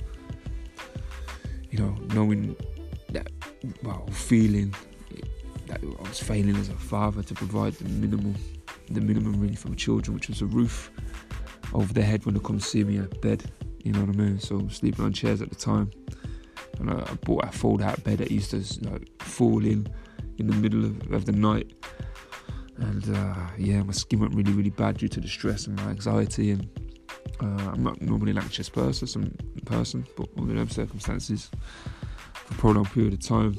you 1.69 1.79
know, 1.79 1.95
knowing 2.13 2.55
that, 3.09 3.29
well, 3.83 4.07
feeling 4.11 4.73
that 5.67 5.81
I 5.83 6.07
was 6.07 6.19
failing 6.19 6.55
as 6.55 6.69
a 6.69 6.73
father 6.73 7.23
to 7.23 7.33
provide 7.33 7.73
the 7.73 7.85
minimum, 7.89 8.35
the 8.89 9.01
minimum 9.01 9.39
really 9.39 9.55
for 9.55 9.69
my 9.69 9.75
children, 9.75 10.15
which 10.15 10.29
was 10.29 10.41
a 10.41 10.45
roof 10.45 10.91
over 11.73 11.91
their 11.93 12.05
head 12.05 12.25
when 12.25 12.35
they 12.35 12.41
come 12.41 12.59
see 12.59 12.83
me, 12.83 12.97
at 12.97 13.21
bed, 13.21 13.51
you 13.87 13.93
know 13.93 14.01
what 14.01 14.15
I 14.15 14.19
mean? 14.19 14.37
So 14.37 14.67
sleeping 14.67 15.05
on 15.05 15.13
chairs 15.13 15.41
at 15.41 15.49
the 15.49 15.55
time, 15.55 15.91
and 16.79 16.89
I, 16.89 16.95
I 16.95 17.13
bought 17.25 17.45
a 17.45 17.51
fold-out 17.51 18.03
bed 18.03 18.17
that 18.17 18.29
used 18.29 18.51
to 18.51 18.89
like 18.89 19.09
fall 19.21 19.65
in 19.65 19.87
in 20.37 20.47
the 20.47 20.55
middle 20.55 20.83
of, 20.83 21.13
of 21.13 21.23
the 21.23 21.31
night, 21.31 21.71
and 22.75 23.15
uh, 23.15 23.47
yeah, 23.57 23.81
my 23.83 23.93
skin 23.93 24.19
went 24.19 24.35
really 24.35 24.51
really 24.51 24.71
bad 24.71 24.97
due 24.97 25.07
to 25.07 25.21
the 25.21 25.27
stress 25.29 25.67
and 25.67 25.77
my 25.77 25.89
anxiety, 25.89 26.51
and 26.51 26.67
uh, 27.41 27.71
I'm 27.71 27.81
not 27.81 28.01
normally 28.01 28.31
an 28.31 28.39
anxious 28.39 28.67
person, 28.67 29.07
some 29.07 29.31
person, 29.63 30.05
but 30.17 30.27
under 30.37 30.53
those 30.53 30.73
circumstances, 30.73 31.49
for 32.33 32.53
a 32.53 32.57
prolonged 32.57 32.91
period 32.91 33.13
of 33.13 33.21
time, 33.21 33.57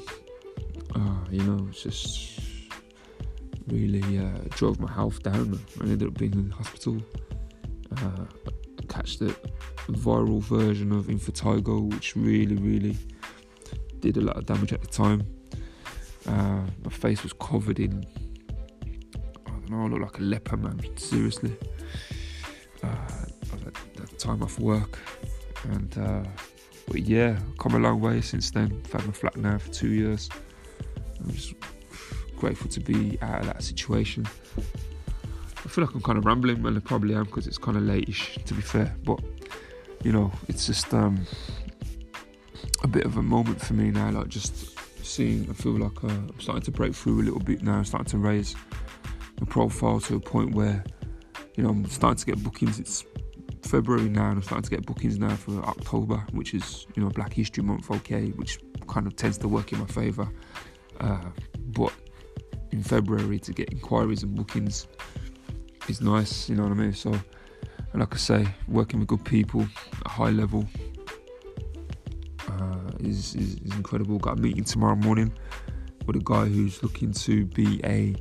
uh, 0.94 1.25
you 1.30 1.42
know, 1.42 1.68
it's 1.70 1.82
just 1.85 2.40
really 3.68 4.18
uh, 4.18 4.40
drove 4.50 4.78
my 4.78 4.92
health 4.92 5.23
down. 5.23 5.58
I 5.80 5.85
ended 5.85 6.08
up 6.08 6.18
being 6.18 6.35
in 6.35 6.50
the 6.50 6.54
hospital. 6.54 7.00
Uh, 7.97 8.26
catch 8.88 9.18
the 9.18 9.35
viral 9.92 10.40
version 10.42 10.92
of 10.92 11.07
Impetigo, 11.07 11.92
which 11.92 12.16
really, 12.16 12.57
really 12.57 12.97
did 14.00 14.16
a 14.16 14.21
lot 14.21 14.37
of 14.37 14.47
damage 14.47 14.73
at 14.73 14.80
the 14.80 14.87
time. 14.87 15.26
Uh, 16.26 16.62
my 16.85 16.90
face 16.90 17.23
was 17.23 17.33
covered 17.33 17.80
in, 17.80 18.04
I 19.47 19.50
don't 19.50 19.71
know, 19.71 19.83
I 19.83 19.87
looked 19.87 20.02
like 20.02 20.18
a 20.21 20.25
leper, 20.25 20.57
man, 20.57 20.80
seriously. 20.97 21.57
Uh, 22.83 22.88
at 24.00 24.09
the 24.11 24.16
time 24.16 24.42
off 24.42 24.59
work, 24.59 24.99
and 25.64 25.99
uh, 25.99 26.23
but 26.87 27.00
yeah, 27.00 27.38
come 27.59 27.75
a 27.75 27.78
long 27.78 28.00
way 28.00 28.21
since 28.21 28.50
then. 28.50 28.80
I've 28.85 28.92
had 28.92 29.07
my 29.07 29.12
flat 29.12 29.37
now 29.37 29.59
for 29.59 29.71
two 29.71 29.88
years. 29.88 30.28
I'm 31.21 31.30
just 31.33 31.54
grateful 32.37 32.68
to 32.71 32.80
be 32.80 33.18
out 33.21 33.40
of 33.40 33.47
that 33.47 33.62
situation. 33.62 34.26
I 34.57 35.68
feel 35.68 35.85
like 35.85 35.95
I'm 35.95 36.02
kind 36.02 36.18
of 36.18 36.25
rambling, 36.25 36.62
well, 36.62 36.76
I 36.76 36.80
probably 36.80 37.14
am 37.14 37.25
because 37.25 37.47
it's 37.47 37.59
kind 37.59 37.76
of 37.76 37.83
lateish, 37.83 38.42
to 38.45 38.54
be 38.54 38.62
fair. 38.62 38.95
But 39.04 39.21
you 40.02 40.12
know, 40.12 40.33
it's 40.49 40.67
just 40.67 40.93
um, 40.95 41.26
a 42.83 42.88
bit 42.88 43.05
of 43.05 43.17
a 43.17 43.23
moment 43.23 43.61
for 43.61 43.75
me 43.75 43.90
now. 43.90 44.11
Like 44.11 44.28
just 44.28 44.78
seeing, 45.05 45.49
I 45.50 45.55
feel 45.55 45.73
like 45.73 46.05
uh, 46.05 46.09
I'm 46.09 46.40
starting 46.40 46.62
to 46.62 46.71
break 46.71 46.95
through 46.95 47.21
a 47.21 47.25
little 47.25 47.40
bit 47.40 47.62
now. 47.62 47.78
I'm 47.78 47.85
starting 47.85 48.11
to 48.11 48.19
raise 48.19 48.55
my 49.40 49.47
profile 49.47 50.00
to 50.00 50.17
a 50.17 50.21
point 50.21 50.55
where 50.55 50.85
you 51.57 51.62
know 51.62 51.71
I'm 51.71 51.87
starting 51.87 52.19
to 52.19 52.26
get 52.26 52.43
bookings. 52.43 52.78
It's 52.78 53.05
February 53.62 54.09
now, 54.09 54.28
and 54.28 54.38
I'm 54.38 54.43
starting 54.43 54.64
to 54.64 54.71
get 54.71 54.87
bookings 54.87 55.19
now 55.19 55.35
for 55.37 55.62
October, 55.64 56.25
which 56.33 56.55
is 56.55 56.87
you 56.95 57.02
know 57.02 57.11
Black 57.11 57.33
History 57.33 57.62
Month, 57.62 57.90
okay, 57.90 58.28
which 58.31 58.59
kind 58.88 59.07
of 59.07 59.17
tends 59.17 59.38
to 59.38 59.49
work 59.49 59.73
in 59.73 59.78
my 59.78 59.87
favour. 59.87 60.28
Uh, 61.00 61.31
but 61.69 61.93
in 62.73 62.83
February 62.83 63.38
to 63.38 63.52
get 63.52 63.71
inquiries 63.73 64.23
and 64.23 64.35
bookings 64.35 64.87
is 65.88 66.00
nice, 66.00 66.49
you 66.49 66.57
know 66.57 66.64
what 66.64 66.73
I 66.73 66.75
mean? 66.75 66.93
So, 66.93 67.14
and 67.92 68.00
like 68.00 68.14
I 68.14 68.18
say, 68.18 68.49
working 68.66 69.00
with 69.00 69.09
good 69.09 69.25
people 69.25 69.62
at 69.62 70.07
a 70.07 70.09
high 70.09 70.30
level 70.30 70.66
uh, 72.49 72.90
is, 73.00 73.35
is, 73.35 73.54
is 73.57 73.75
incredible. 73.75 74.18
Got 74.18 74.38
a 74.38 74.40
meeting 74.40 74.64
tomorrow 74.64 74.97
morning 74.97 75.33
with 76.07 76.16
a 76.16 76.23
guy 76.25 76.47
who's 76.47 76.83
looking 76.83 77.12
to 77.12 77.47
be 77.47 77.80
a 77.85 78.14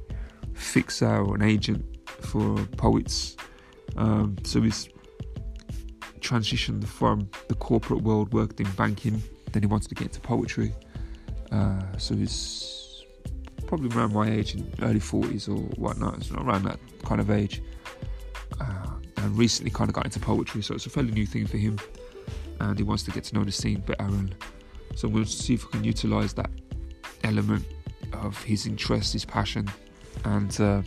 fixer 0.53 1.17
or 1.17 1.35
an 1.35 1.41
agent 1.41 1.83
for 2.21 2.57
poets. 2.77 3.35
Um, 3.95 4.35
so 4.43 4.61
he's 4.61 4.89
transitioned 6.19 6.85
from 6.85 7.29
the 7.47 7.55
corporate 7.55 8.01
world, 8.01 8.33
worked 8.33 8.59
in 8.59 8.69
banking, 8.71 9.21
then 9.51 9.63
he 9.63 9.67
wanted 9.67 9.89
to 9.89 9.95
get 9.95 10.07
into 10.07 10.19
poetry. 10.19 10.73
Uh, 11.51 11.81
so 11.97 12.15
he's 12.15 13.03
probably 13.65 13.95
around 13.97 14.13
my 14.13 14.29
age, 14.29 14.55
in 14.55 14.71
early 14.81 14.99
40s 14.99 15.47
or 15.49 15.59
whatnot, 15.79 16.23
so 16.23 16.35
around 16.35 16.63
that 16.63 16.79
kind 17.03 17.21
of 17.21 17.31
age. 17.31 17.61
Uh, 19.27 19.29
and 19.29 19.37
recently 19.37 19.71
kind 19.71 19.89
of 19.89 19.93
got 19.93 20.05
into 20.05 20.19
poetry, 20.19 20.61
so 20.61 20.75
it's 20.75 20.85
a 20.85 20.89
fairly 20.89 21.11
new 21.11 21.25
thing 21.25 21.45
for 21.45 21.57
him. 21.57 21.77
And 22.59 22.77
he 22.77 22.83
wants 22.83 23.03
to 23.03 23.11
get 23.11 23.23
to 23.25 23.35
know 23.35 23.43
the 23.43 23.51
scene 23.51 23.81
better. 23.81 24.09
So 24.95 25.07
we'll 25.07 25.25
see 25.25 25.53
if 25.53 25.65
we 25.65 25.71
can 25.71 25.83
utilize 25.83 26.33
that 26.33 26.49
element 27.23 27.65
of 28.13 28.41
his 28.43 28.65
interest, 28.65 29.13
his 29.13 29.25
passion, 29.25 29.69
and 30.25 30.59
uh, 30.59 30.81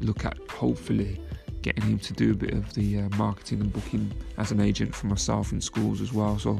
look 0.00 0.24
at 0.24 0.36
hopefully 0.50 1.20
getting 1.62 1.84
him 1.84 1.98
to 1.98 2.12
do 2.12 2.32
a 2.32 2.34
bit 2.34 2.52
of 2.52 2.72
the 2.74 3.00
uh, 3.00 3.08
marketing 3.16 3.60
and 3.60 3.72
booking 3.72 4.12
as 4.36 4.52
an 4.52 4.60
agent 4.60 4.94
for 4.94 5.06
myself 5.06 5.52
in 5.52 5.60
schools 5.60 6.00
as 6.00 6.12
well. 6.12 6.38
So 6.38 6.58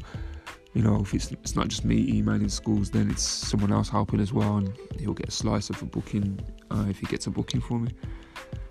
you 0.73 0.83
know, 0.83 1.01
if 1.01 1.15
it's, 1.15 1.33
it's 1.33 1.57
not 1.57 1.69
just 1.69 1.87
me 1.87 2.07
emailing 2.09 2.51
schools, 2.51 2.91
then 2.91 3.11
it's 3.11 3.23
someone 3.23 3.73
else 3.73 3.89
helping 3.89 4.21
as 4.21 4.33
well, 4.33 4.59
and 4.59 4.77
he'll 4.99 5.15
get 5.15 5.29
a 5.29 5.31
slice 5.31 5.71
of 5.71 5.81
a 5.81 5.87
booking 5.87 6.39
uh, 6.71 6.85
if 6.89 6.99
he 6.99 7.07
gets 7.07 7.27
a 7.27 7.31
booking 7.31 7.63
for 7.63 7.79
me. 7.79 7.93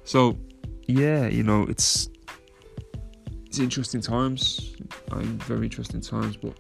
So, 0.04 0.38
yeah, 0.88 1.28
you 1.28 1.44
know, 1.44 1.64
it's 1.64 2.10
it's 3.46 3.60
interesting 3.60 4.02
times. 4.02 4.76
I'm 5.12 5.38
very 5.40 5.66
interesting 5.66 6.02
times, 6.02 6.38
but 6.38 6.54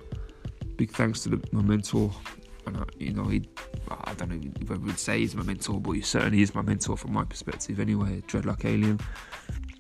big 0.77 0.91
thanks 0.91 1.24
to 1.24 1.29
the, 1.29 1.48
my 1.51 1.62
mentor. 1.62 2.12
And 2.67 2.77
I, 2.77 2.84
you 2.98 3.13
know, 3.13 3.25
he, 3.25 3.48
I 3.91 4.13
don't 4.15 4.32
know 4.32 4.51
if 4.60 4.72
I 4.72 4.75
would 4.75 4.98
say 4.98 5.20
he's 5.20 5.36
my 5.36 5.44
mentor, 5.44 5.79
but 5.79 5.91
he 5.91 6.01
certainly 6.01 6.41
is 6.41 6.55
my 6.55 6.63
mentor 6.63 6.98
from 6.98 7.13
my 7.13 7.24
perspective. 7.24 7.79
Anyway, 7.79 8.24
Dreadlock 8.27 8.65
Alien 8.65 9.00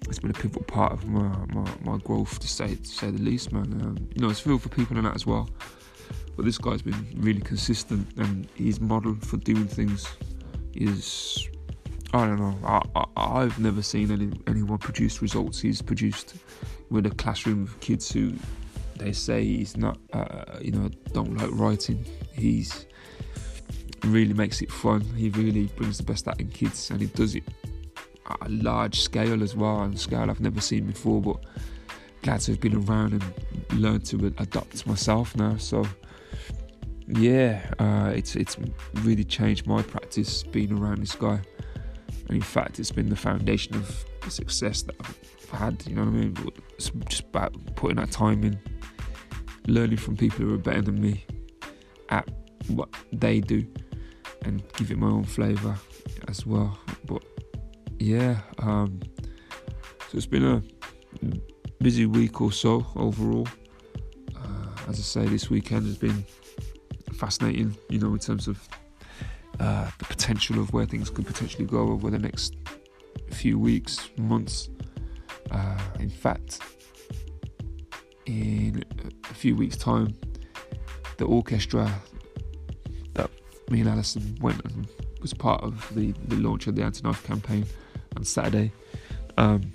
it's 0.07 0.19
been 0.19 0.31
a 0.31 0.33
pivotal 0.33 0.63
part 0.63 0.93
of 0.93 1.05
my, 1.07 1.29
my, 1.47 1.69
my 1.83 1.97
growth 1.97 2.39
to 2.39 2.47
say 2.47 2.75
to 2.75 2.85
say 2.85 3.09
the 3.09 3.21
least, 3.21 3.51
man. 3.51 3.81
Um, 3.81 4.09
you 4.13 4.21
know, 4.21 4.29
it's 4.29 4.45
real 4.45 4.59
for 4.59 4.69
people 4.69 4.97
in 4.97 5.03
that 5.03 5.15
as 5.15 5.25
well. 5.25 5.49
But 6.35 6.45
this 6.45 6.57
guy's 6.57 6.81
been 6.81 7.07
really 7.17 7.41
consistent, 7.41 8.07
and 8.17 8.47
his 8.55 8.79
model 8.79 9.15
for 9.15 9.37
doing 9.37 9.67
things 9.67 10.07
is 10.73 11.49
I 12.15 12.27
don't 12.27 12.39
know. 12.39 12.57
I, 13.17 13.41
have 13.41 13.59
never 13.59 13.81
seen 13.81 14.09
any 14.09 14.31
anyone 14.47 14.77
produce 14.77 15.21
results 15.21 15.59
he's 15.59 15.81
produced 15.81 16.35
with 16.89 17.05
a 17.05 17.09
classroom 17.09 17.63
of 17.63 17.77
kids 17.81 18.09
who 18.09 18.33
they 18.95 19.11
say 19.11 19.43
he's 19.43 19.75
not, 19.75 19.97
uh, 20.13 20.45
you 20.61 20.71
know, 20.71 20.89
don't 21.11 21.35
like 21.35 21.49
writing. 21.51 22.05
He's 22.31 22.85
really 24.05 24.33
makes 24.33 24.61
it 24.61 24.71
fun. 24.71 25.01
He 25.01 25.29
really 25.31 25.65
brings 25.75 25.97
the 25.97 26.03
best 26.03 26.29
out 26.29 26.39
in 26.39 26.47
kids, 26.47 26.89
and 26.89 27.01
he 27.01 27.07
does 27.07 27.35
it 27.35 27.43
at 28.29 28.47
a 28.47 28.49
large 28.49 29.01
scale 29.01 29.43
as 29.43 29.53
well, 29.53 29.81
and 29.81 29.99
scale 29.99 30.29
I've 30.29 30.39
never 30.39 30.61
seen 30.61 30.85
before. 30.85 31.21
But 31.21 31.43
glad 32.21 32.39
to 32.41 32.51
have 32.51 32.61
been 32.61 32.77
around 32.77 33.11
and 33.11 33.79
learned 33.81 34.05
to 34.05 34.33
adopt 34.37 34.87
myself 34.87 35.35
now. 35.35 35.57
So 35.57 35.85
yeah, 37.07 37.69
uh, 37.77 38.13
it's 38.15 38.37
it's 38.37 38.55
really 39.03 39.25
changed 39.25 39.67
my 39.67 39.81
practice 39.81 40.43
being 40.43 40.71
around 40.71 40.99
this 40.99 41.13
guy, 41.13 41.41
and 42.27 42.35
in 42.35 42.41
fact, 42.41 42.79
it's 42.79 42.91
been 42.91 43.09
the 43.09 43.15
foundation 43.15 43.75
of 43.75 44.05
the 44.21 44.31
success 44.31 44.81
that 44.83 44.95
I've 44.99 45.49
had. 45.51 45.83
You 45.87 45.95
know 45.95 46.03
what 46.03 46.09
I 46.09 46.11
mean? 46.11 46.37
It's 46.77 46.91
just 47.07 47.23
about 47.23 47.53
putting 47.75 47.97
that 47.97 48.11
time 48.11 48.43
in, 48.43 48.59
learning 49.67 49.97
from 49.97 50.17
people 50.17 50.45
who 50.45 50.53
are 50.55 50.59
better 50.59 50.81
than 50.81 51.01
me 51.01 51.23
at 52.09 52.29
what 52.67 52.89
they 53.11 53.39
do, 53.39 53.65
and 54.43 54.63
give 54.73 54.91
it 54.91 54.97
my 54.97 55.07
own 55.07 55.23
flavour 55.23 55.75
as 56.27 56.45
well. 56.45 56.77
But 57.05 57.23
yeah, 57.99 58.39
um, 58.59 58.99
so 60.09 60.17
it's 60.17 60.25
been 60.25 60.45
a 60.45 60.61
busy 61.83 62.05
week 62.05 62.41
or 62.41 62.51
so 62.51 62.85
overall. 62.95 63.47
Uh, 64.35 64.89
as 64.89 64.99
I 64.99 65.03
say, 65.03 65.25
this 65.25 65.49
weekend 65.49 65.85
has 65.85 65.97
been 65.97 66.25
fascinating, 67.13 67.77
you 67.89 67.99
know, 67.99 68.13
in 68.13 68.19
terms 68.19 68.47
of 68.47 68.67
uh, 69.59 69.89
the 69.97 70.05
potential 70.05 70.59
of 70.59 70.73
where 70.73 70.85
things 70.85 71.09
could 71.09 71.25
potentially 71.25 71.65
go 71.65 71.89
over 71.89 72.09
the 72.09 72.19
next 72.19 72.55
few 73.31 73.57
weeks, 73.57 74.09
months. 74.17 74.69
Uh, 75.51 75.79
in 75.99 76.09
fact, 76.09 76.59
in 78.25 78.83
a 79.29 79.33
few 79.33 79.55
weeks' 79.55 79.77
time, 79.77 80.13
the 81.17 81.25
orchestra 81.25 81.89
that 83.13 83.29
me 83.69 83.79
and 83.81 83.89
Alison 83.89 84.37
went 84.41 84.63
and 84.65 84.87
was 85.21 85.33
part 85.33 85.63
of 85.63 85.93
the, 85.95 86.13
the 86.27 86.35
launch 86.35 86.67
of 86.67 86.75
the 86.75 86.83
anti-knife 86.83 87.23
campaign 87.25 87.65
on 88.17 88.23
Saturday. 88.23 88.71
Um, 89.37 89.71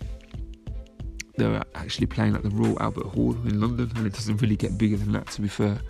they 1.36 1.46
were 1.46 1.62
actually 1.74 2.06
playing 2.06 2.34
at 2.34 2.42
the 2.42 2.50
Royal 2.50 2.80
Albert 2.82 3.06
Hall 3.06 3.32
in 3.44 3.60
London, 3.60 3.90
and 3.96 4.06
it 4.06 4.12
doesn't 4.12 4.42
really 4.42 4.56
get 4.56 4.76
bigger 4.76 4.96
than 4.96 5.12
that, 5.12 5.28
to 5.28 5.40
be 5.40 5.48
fair. 5.48 5.80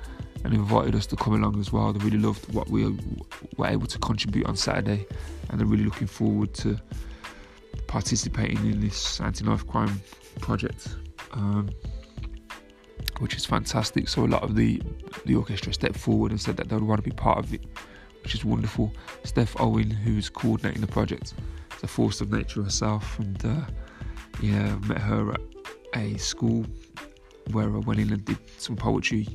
And 0.43 0.55
invited 0.55 0.95
us 0.95 1.07
to 1.07 1.17
come 1.17 1.35
along 1.35 1.61
as 1.61 1.71
well. 1.71 1.93
They 1.93 2.03
really 2.03 2.19
loved 2.19 2.53
what 2.55 2.71
we 2.71 2.87
were 3.59 3.67
able 3.67 3.87
to 3.87 3.99
contribute 3.99 4.47
on 4.47 4.57
Saturday, 4.57 5.07
and 5.49 5.61
they're 5.61 5.67
really 5.67 5.85
looking 5.85 6.07
forward 6.07 6.55
to 6.55 6.79
participating 7.87 8.59
in 8.71 8.81
this 8.81 9.21
anti-knife 9.21 9.67
crime 9.67 10.01
project, 10.41 10.97
um, 11.33 11.69
which 13.19 13.35
is 13.35 13.45
fantastic. 13.45 14.09
So 14.09 14.25
a 14.25 14.27
lot 14.27 14.43
of 14.43 14.57
the 14.57 14.83
the 15.27 15.35
orchestra 15.35 15.75
stepped 15.75 15.99
forward 15.99 16.31
and 16.31 16.41
said 16.41 16.57
that 16.57 16.71
they 16.71 16.75
would 16.75 16.85
want 16.85 17.05
to 17.05 17.09
be 17.11 17.15
part 17.15 17.39
of 17.39 17.53
it, 17.53 17.63
which 18.23 18.35
is 18.35 18.43
wonderful. 18.43 18.93
Steph 19.25 19.55
Owen, 19.61 19.91
who's 19.91 20.31
coordinating 20.31 20.81
the 20.81 20.87
project, 20.87 21.35
is 21.77 21.83
a 21.83 21.87
force 21.87 22.23
of 22.23 22.33
nature 22.33 22.63
herself, 22.63 23.19
and 23.19 23.45
uh, 23.45 23.61
yeah, 24.41 24.75
met 24.89 24.99
her 24.99 25.33
at 25.33 25.41
a 25.97 26.17
school 26.17 26.65
where 27.53 27.67
I 27.67 27.79
went 27.79 28.01
in 28.01 28.11
and 28.11 28.25
did 28.25 28.39
some 28.59 28.77
poetry 28.77 29.29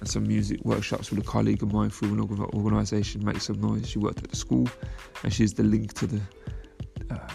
and 0.00 0.08
some 0.08 0.26
music 0.26 0.64
workshops 0.64 1.10
with 1.10 1.20
a 1.20 1.28
colleague 1.28 1.62
of 1.62 1.72
mine 1.72 1.90
through 1.90 2.12
an 2.12 2.20
organisation, 2.20 3.24
Make 3.24 3.40
Some 3.40 3.60
Noise. 3.60 3.88
She 3.88 3.98
worked 3.98 4.22
at 4.22 4.30
the 4.30 4.36
school 4.36 4.68
and 5.22 5.32
she's 5.32 5.52
the 5.52 5.62
link 5.62 5.92
to 5.94 6.06
the 6.06 6.20
uh, 7.10 7.28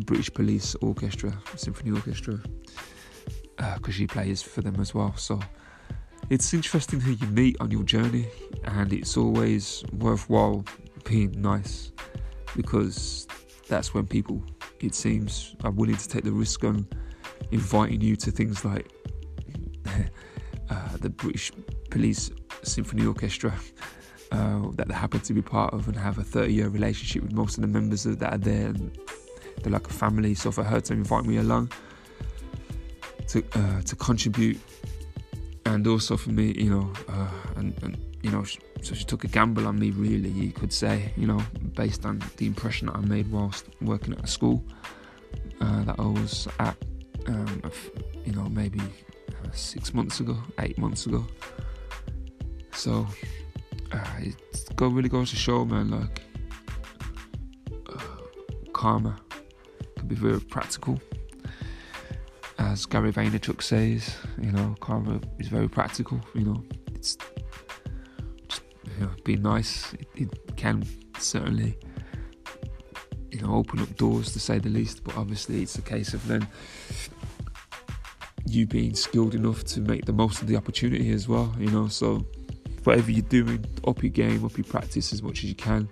British 0.00 0.32
Police 0.32 0.74
Orchestra, 0.76 1.32
Symphony 1.56 1.92
Orchestra, 1.92 2.40
because 3.56 3.88
uh, 3.88 3.90
she 3.90 4.06
plays 4.06 4.42
for 4.42 4.60
them 4.60 4.80
as 4.80 4.94
well. 4.94 5.14
So 5.16 5.40
it's 6.30 6.52
interesting 6.52 7.00
who 7.00 7.12
you 7.12 7.26
meet 7.28 7.56
on 7.60 7.70
your 7.70 7.84
journey, 7.84 8.26
and 8.64 8.92
it's 8.92 9.16
always 9.16 9.84
worthwhile 9.92 10.64
being 11.04 11.40
nice 11.40 11.92
because 12.56 13.28
that's 13.68 13.94
when 13.94 14.06
people 14.06 14.42
it 14.80 14.94
seems, 14.94 15.54
are 15.64 15.70
willing 15.70 15.96
to 15.96 16.08
take 16.08 16.24
the 16.24 16.32
risk 16.32 16.64
on 16.64 16.86
inviting 17.50 18.00
you 18.00 18.16
to 18.16 18.30
things 18.30 18.64
like 18.64 18.90
the 21.04 21.10
British 21.10 21.52
Police 21.90 22.30
Symphony 22.62 23.04
Orchestra 23.04 23.54
uh, 24.32 24.62
that 24.72 24.88
they 24.88 24.94
happen 24.94 25.20
to 25.20 25.34
be 25.34 25.42
part 25.42 25.74
of 25.74 25.86
and 25.86 25.96
have 25.96 26.16
a 26.18 26.24
30 26.24 26.52
year 26.52 26.68
relationship 26.68 27.22
with 27.22 27.32
most 27.32 27.58
of 27.58 27.62
the 27.62 27.68
members 27.68 28.06
of 28.06 28.18
that 28.20 28.32
are 28.32 28.38
there. 28.38 28.72
They're 29.62 29.72
like 29.72 29.86
a 29.86 29.92
family. 29.92 30.34
So 30.34 30.50
for 30.50 30.64
her 30.64 30.80
to 30.80 30.92
invite 30.94 31.26
me 31.26 31.36
along 31.36 31.70
to 33.28 33.44
uh, 33.52 33.82
to 33.82 33.96
contribute, 33.96 34.58
and 35.66 35.86
also 35.86 36.16
for 36.16 36.30
me, 36.30 36.52
you 36.56 36.70
know, 36.70 36.90
uh, 37.08 37.28
and, 37.56 37.74
and 37.82 37.98
you 38.22 38.30
know, 38.30 38.44
so 38.80 38.94
she 38.94 39.04
took 39.04 39.24
a 39.24 39.28
gamble 39.28 39.66
on 39.66 39.78
me, 39.78 39.90
really, 39.90 40.30
you 40.30 40.52
could 40.52 40.72
say, 40.72 41.12
you 41.18 41.26
know, 41.26 41.40
based 41.74 42.06
on 42.06 42.22
the 42.38 42.46
impression 42.46 42.86
that 42.86 42.96
I 42.96 43.00
made 43.00 43.30
whilst 43.30 43.66
working 43.82 44.14
at 44.14 44.24
a 44.24 44.26
school 44.26 44.64
uh, 45.60 45.84
that 45.84 45.96
I 45.98 46.06
was 46.06 46.48
at, 46.58 46.76
um, 47.26 47.62
you 48.24 48.32
know, 48.32 48.48
maybe 48.48 48.80
six 49.52 49.94
months 49.94 50.20
ago, 50.20 50.36
eight 50.58 50.78
months 50.78 51.06
ago. 51.06 51.24
So 52.72 53.06
uh, 53.92 54.04
it 54.20 54.36
really 54.80 55.08
goes 55.08 55.30
to 55.30 55.36
show, 55.36 55.64
man, 55.64 55.90
like 55.90 56.22
uh, 57.92 57.98
karma 58.72 59.16
can 59.96 60.08
be 60.08 60.14
very 60.14 60.40
practical. 60.40 61.00
As 62.58 62.86
Gary 62.86 63.12
Vaynerchuk 63.12 63.62
says, 63.62 64.16
you 64.40 64.52
know, 64.52 64.74
karma 64.80 65.20
is 65.38 65.48
very 65.48 65.68
practical. 65.68 66.20
You 66.34 66.44
know, 66.44 66.64
it's 66.94 67.16
just 68.48 68.62
you 68.96 69.04
know, 69.04 69.10
be 69.24 69.36
nice. 69.36 69.92
It, 69.94 70.08
it, 70.16 70.56
can 70.56 70.86
certainly, 71.18 71.76
you 73.30 73.40
know, 73.40 73.54
open 73.54 73.80
up 73.80 73.94
doors 73.96 74.32
to 74.32 74.40
say 74.40 74.58
the 74.58 74.68
least. 74.68 75.04
But 75.04 75.16
obviously, 75.16 75.62
it's 75.62 75.76
a 75.76 75.82
case 75.82 76.14
of 76.14 76.26
then 76.26 76.46
you 78.54 78.66
being 78.66 78.94
skilled 78.94 79.34
enough 79.34 79.64
to 79.64 79.80
make 79.80 80.04
the 80.04 80.12
most 80.12 80.40
of 80.40 80.48
the 80.48 80.56
opportunity 80.56 81.10
as 81.12 81.28
well. 81.28 81.54
You 81.58 81.70
know, 81.70 81.88
so 81.88 82.26
whatever 82.84 83.10
you're 83.10 83.22
doing, 83.22 83.64
up 83.86 84.02
your 84.02 84.10
game, 84.10 84.44
up 84.44 84.56
your 84.56 84.64
practice 84.64 85.12
as 85.12 85.22
much 85.22 85.38
as 85.38 85.44
you 85.44 85.54
can. 85.54 85.88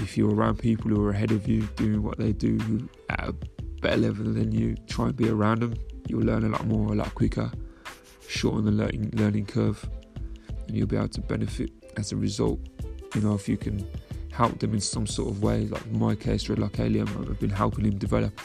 If 0.00 0.16
you're 0.16 0.34
around 0.34 0.58
people 0.58 0.90
who 0.90 1.04
are 1.04 1.10
ahead 1.10 1.32
of 1.32 1.48
you, 1.48 1.62
doing 1.76 2.02
what 2.02 2.18
they 2.18 2.32
do 2.32 2.88
at 3.10 3.28
a 3.28 3.32
better 3.80 3.96
level 3.96 4.32
than 4.32 4.52
you, 4.52 4.76
try 4.86 5.06
and 5.06 5.16
be 5.16 5.28
around 5.28 5.60
them. 5.60 5.74
You'll 6.06 6.22
learn 6.22 6.44
a 6.44 6.48
lot 6.48 6.66
more, 6.66 6.92
a 6.92 6.94
lot 6.94 7.14
quicker, 7.14 7.50
shorten 8.28 8.64
the 8.64 8.70
learning 8.70 9.10
learning 9.14 9.46
curve, 9.46 9.84
and 10.66 10.76
you'll 10.76 10.86
be 10.86 10.96
able 10.96 11.08
to 11.08 11.20
benefit 11.20 11.70
as 11.96 12.12
a 12.12 12.16
result, 12.16 12.60
you 13.14 13.20
know, 13.20 13.34
if 13.34 13.48
you 13.48 13.56
can 13.56 13.86
help 14.32 14.58
them 14.60 14.72
in 14.72 14.80
some 14.80 15.06
sort 15.06 15.30
of 15.30 15.42
way, 15.42 15.66
like 15.66 15.84
in 15.86 15.98
my 15.98 16.14
case, 16.14 16.44
Dreadlock 16.44 16.78
Alien, 16.78 17.08
I've 17.08 17.40
been 17.40 17.50
helping 17.50 17.84
him 17.84 17.98
develop 17.98 18.40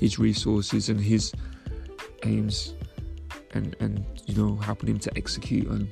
his 0.00 0.18
resources 0.18 0.88
and 0.88 1.00
his 1.00 1.32
aims 2.24 2.74
and, 3.52 3.76
and 3.80 4.04
you 4.26 4.34
know, 4.34 4.56
helping 4.56 4.88
him 4.90 4.98
to 5.00 5.16
execute 5.16 5.68
on 5.68 5.88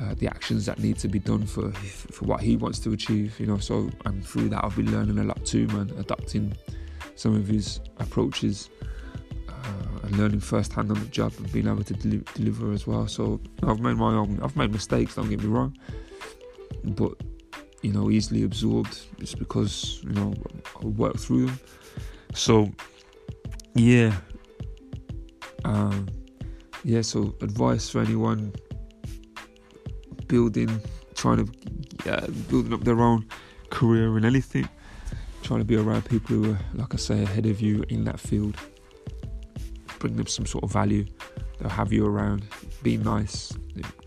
uh, 0.00 0.14
the 0.18 0.26
actions 0.26 0.66
that 0.66 0.78
need 0.78 0.98
to 0.98 1.08
be 1.08 1.18
done 1.18 1.46
for 1.46 1.72
for 1.72 2.24
what 2.26 2.40
he 2.40 2.56
wants 2.56 2.78
to 2.80 2.92
achieve, 2.92 3.38
you 3.40 3.46
know. 3.46 3.58
So 3.58 3.90
and 4.04 4.24
through 4.24 4.50
that, 4.50 4.64
I've 4.64 4.76
been 4.76 4.92
learning 4.92 5.18
a 5.18 5.24
lot 5.24 5.44
too, 5.44 5.66
man. 5.68 5.90
Adopting 5.98 6.54
some 7.14 7.34
of 7.34 7.46
his 7.46 7.80
approaches 7.98 8.68
uh, 9.48 10.00
and 10.02 10.18
learning 10.18 10.40
firsthand 10.40 10.90
on 10.90 11.00
the 11.00 11.06
job 11.06 11.32
and 11.38 11.50
being 11.50 11.66
able 11.66 11.84
to 11.84 11.94
deli- 11.94 12.24
deliver 12.34 12.72
as 12.72 12.86
well. 12.86 13.08
So 13.08 13.40
I've 13.62 13.80
made 13.80 13.96
my 13.96 14.14
own. 14.14 14.38
I've 14.42 14.56
made 14.56 14.72
mistakes. 14.72 15.14
Don't 15.14 15.30
get 15.30 15.42
me 15.42 15.48
wrong, 15.48 15.76
but 16.84 17.14
you 17.82 17.92
know, 17.92 18.10
easily 18.10 18.42
absorbed. 18.42 18.98
It's 19.18 19.34
because 19.34 20.00
you 20.02 20.12
know 20.12 20.34
I 20.82 20.86
work 20.86 21.16
through 21.16 21.46
them. 21.46 21.60
So 22.34 22.70
yeah, 23.74 24.14
um, 25.66 26.08
yeah. 26.84 27.02
So 27.02 27.34
advice 27.42 27.88
for 27.88 28.00
anyone 28.00 28.54
building, 30.26 30.80
trying 31.14 31.46
to 31.46 32.12
uh, 32.12 32.26
building 32.48 32.72
up 32.72 32.84
their 32.84 33.00
own 33.00 33.26
career 33.70 34.16
in 34.16 34.24
anything, 34.24 34.68
trying 35.42 35.60
to 35.60 35.64
be 35.66 35.76
around 35.76 36.04
people 36.04 36.36
who 36.36 36.52
are, 36.52 36.58
like 36.74 36.94
I 36.94 36.96
say, 36.96 37.22
ahead 37.22 37.46
of 37.46 37.60
you 37.60 37.84
in 37.88 38.04
that 38.04 38.18
field. 38.18 38.56
Bring 39.98 40.16
them 40.16 40.26
some 40.26 40.46
sort 40.46 40.64
of 40.64 40.72
value. 40.72 41.06
They'll 41.58 41.70
have 41.70 41.92
you 41.92 42.06
around. 42.06 42.44
Be 42.82 42.96
nice. 42.96 43.52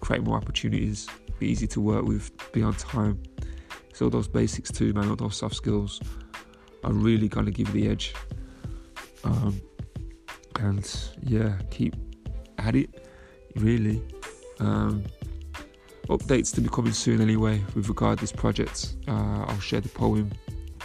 Create 0.01 0.23
more 0.23 0.37
opportunities 0.37 1.07
be 1.39 1.47
easy 1.47 1.67
to 1.67 1.81
work 1.81 2.05
with, 2.05 2.31
be 2.51 2.61
on 2.61 2.73
time. 2.73 3.21
So 3.93 4.05
all 4.05 4.09
those 4.11 4.27
basics 4.27 4.71
too, 4.71 4.93
man, 4.93 5.09
all 5.09 5.15
those 5.15 5.37
soft 5.37 5.55
skills 5.55 5.99
are 6.83 6.93
really 6.93 7.27
gonna 7.27 7.51
give 7.51 7.73
you 7.73 7.81
the 7.81 7.89
edge. 7.89 8.13
Um, 9.23 9.59
and 10.59 11.09
yeah, 11.23 11.57
keep 11.71 11.95
at 12.57 12.75
it, 12.75 13.07
really. 13.55 14.01
Um, 14.59 15.03
updates 16.09 16.53
to 16.55 16.61
be 16.61 16.69
coming 16.69 16.91
soon 16.91 17.21
anyway 17.21 17.61
with 17.75 17.87
regard 17.87 18.17
to 18.17 18.23
this 18.23 18.31
project. 18.31 18.95
Uh, 19.07 19.45
I'll 19.47 19.59
share 19.59 19.81
the 19.81 19.89
poem. 19.89 20.31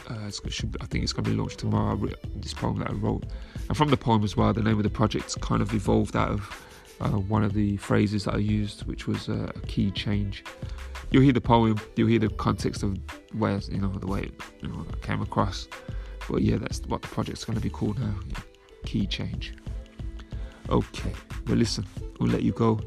Uh, 0.09 0.31
should, 0.49 0.77
I 0.83 0.87
think 0.87 1.03
it's 1.03 1.15
going 1.15 1.25
to 1.25 1.31
be 1.31 1.37
launched 1.37 1.61
tomorrow. 1.61 1.99
This 2.37 2.53
poem 2.53 2.79
that 2.81 2.91
I 2.91 2.93
wrote, 2.93 3.25
and 3.69 3.77
from 3.77 3.89
the 3.89 3.97
poem 3.97 4.23
as 4.23 4.37
well, 4.37 4.53
the 4.53 4.63
name 4.63 4.77
of 4.77 4.83
the 4.83 4.91
project 4.91 5.41
kind 5.41 5.63
of 5.63 5.73
evolved 5.73 6.15
out 6.15 6.31
of 6.31 6.67
uh, 7.01 7.09
one 7.09 7.43
of 7.43 7.55
the 7.55 7.79
phrases 7.79 8.25
that 8.25 8.35
I 8.35 8.39
used, 8.39 8.87
which 8.87 9.07
was 9.07 9.29
uh, 9.29 9.51
a 9.55 9.61
key 9.61 9.91
change. 9.91 10.45
You'll 11.11 11.23
hear 11.23 11.33
the 11.33 11.41
poem, 11.41 11.81
you'll 11.97 12.09
hear 12.09 12.19
the 12.19 12.29
context 12.29 12.83
of 12.83 12.99
where 13.33 13.59
you 13.71 13.79
know 13.79 13.89
the 13.89 14.07
way 14.07 14.25
it, 14.25 14.41
you 14.61 14.69
know 14.69 14.85
came 15.01 15.23
across. 15.23 15.69
But 16.29 16.43
yeah, 16.43 16.57
that's 16.57 16.81
what 16.83 17.01
the 17.03 17.09
project's 17.09 17.45
going 17.45 17.57
to 17.57 17.63
be 17.63 17.71
called 17.71 17.99
now. 17.99 18.15
Yeah. 18.29 18.39
Key 18.85 19.07
change. 19.07 19.55
Okay, 20.69 21.13
well 21.47 21.57
listen, 21.57 21.87
we'll 22.19 22.31
let 22.31 22.43
you 22.43 22.53
go. 22.53 22.81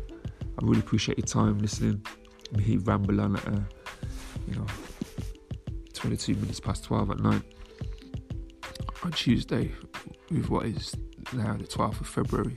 I 0.60 0.66
really 0.66 0.80
appreciate 0.80 1.18
your 1.18 1.28
time 1.28 1.60
listening. 1.60 2.04
Me 2.56 2.78
on 3.20 3.36
at 3.36 3.48
uh, 3.48 3.60
you 4.48 4.56
know 4.56 4.66
22 5.94 6.36
minutes 6.36 6.60
past 6.60 6.84
12 6.86 7.12
at 7.12 7.20
night 7.20 7.42
on 9.04 9.12
Tuesday 9.12 9.72
with 10.32 10.50
what 10.50 10.66
is 10.66 10.96
now 11.34 11.54
the 11.54 11.66
12th 11.66 12.02
of 12.02 12.08
February. 12.08 12.56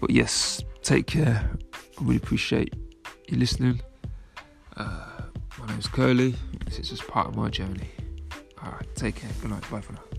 But 0.00 0.10
yes, 0.10 0.62
take 0.82 1.06
care. 1.06 1.50
I 1.74 2.02
really 2.02 2.16
appreciate 2.16 2.74
you 3.28 3.36
listening. 3.36 3.80
Uh, 4.76 5.22
my 5.58 5.66
name's 5.66 5.88
Curly. 5.88 6.34
This 6.64 6.78
is 6.78 6.90
just 6.90 7.06
part 7.06 7.28
of 7.28 7.36
my 7.36 7.48
journey. 7.48 7.88
Alright, 8.64 8.94
take 8.94 9.16
care. 9.16 9.30
Good 9.40 9.50
night. 9.50 9.70
Bye 9.70 9.80
for 9.80 9.92
now. 9.92 10.09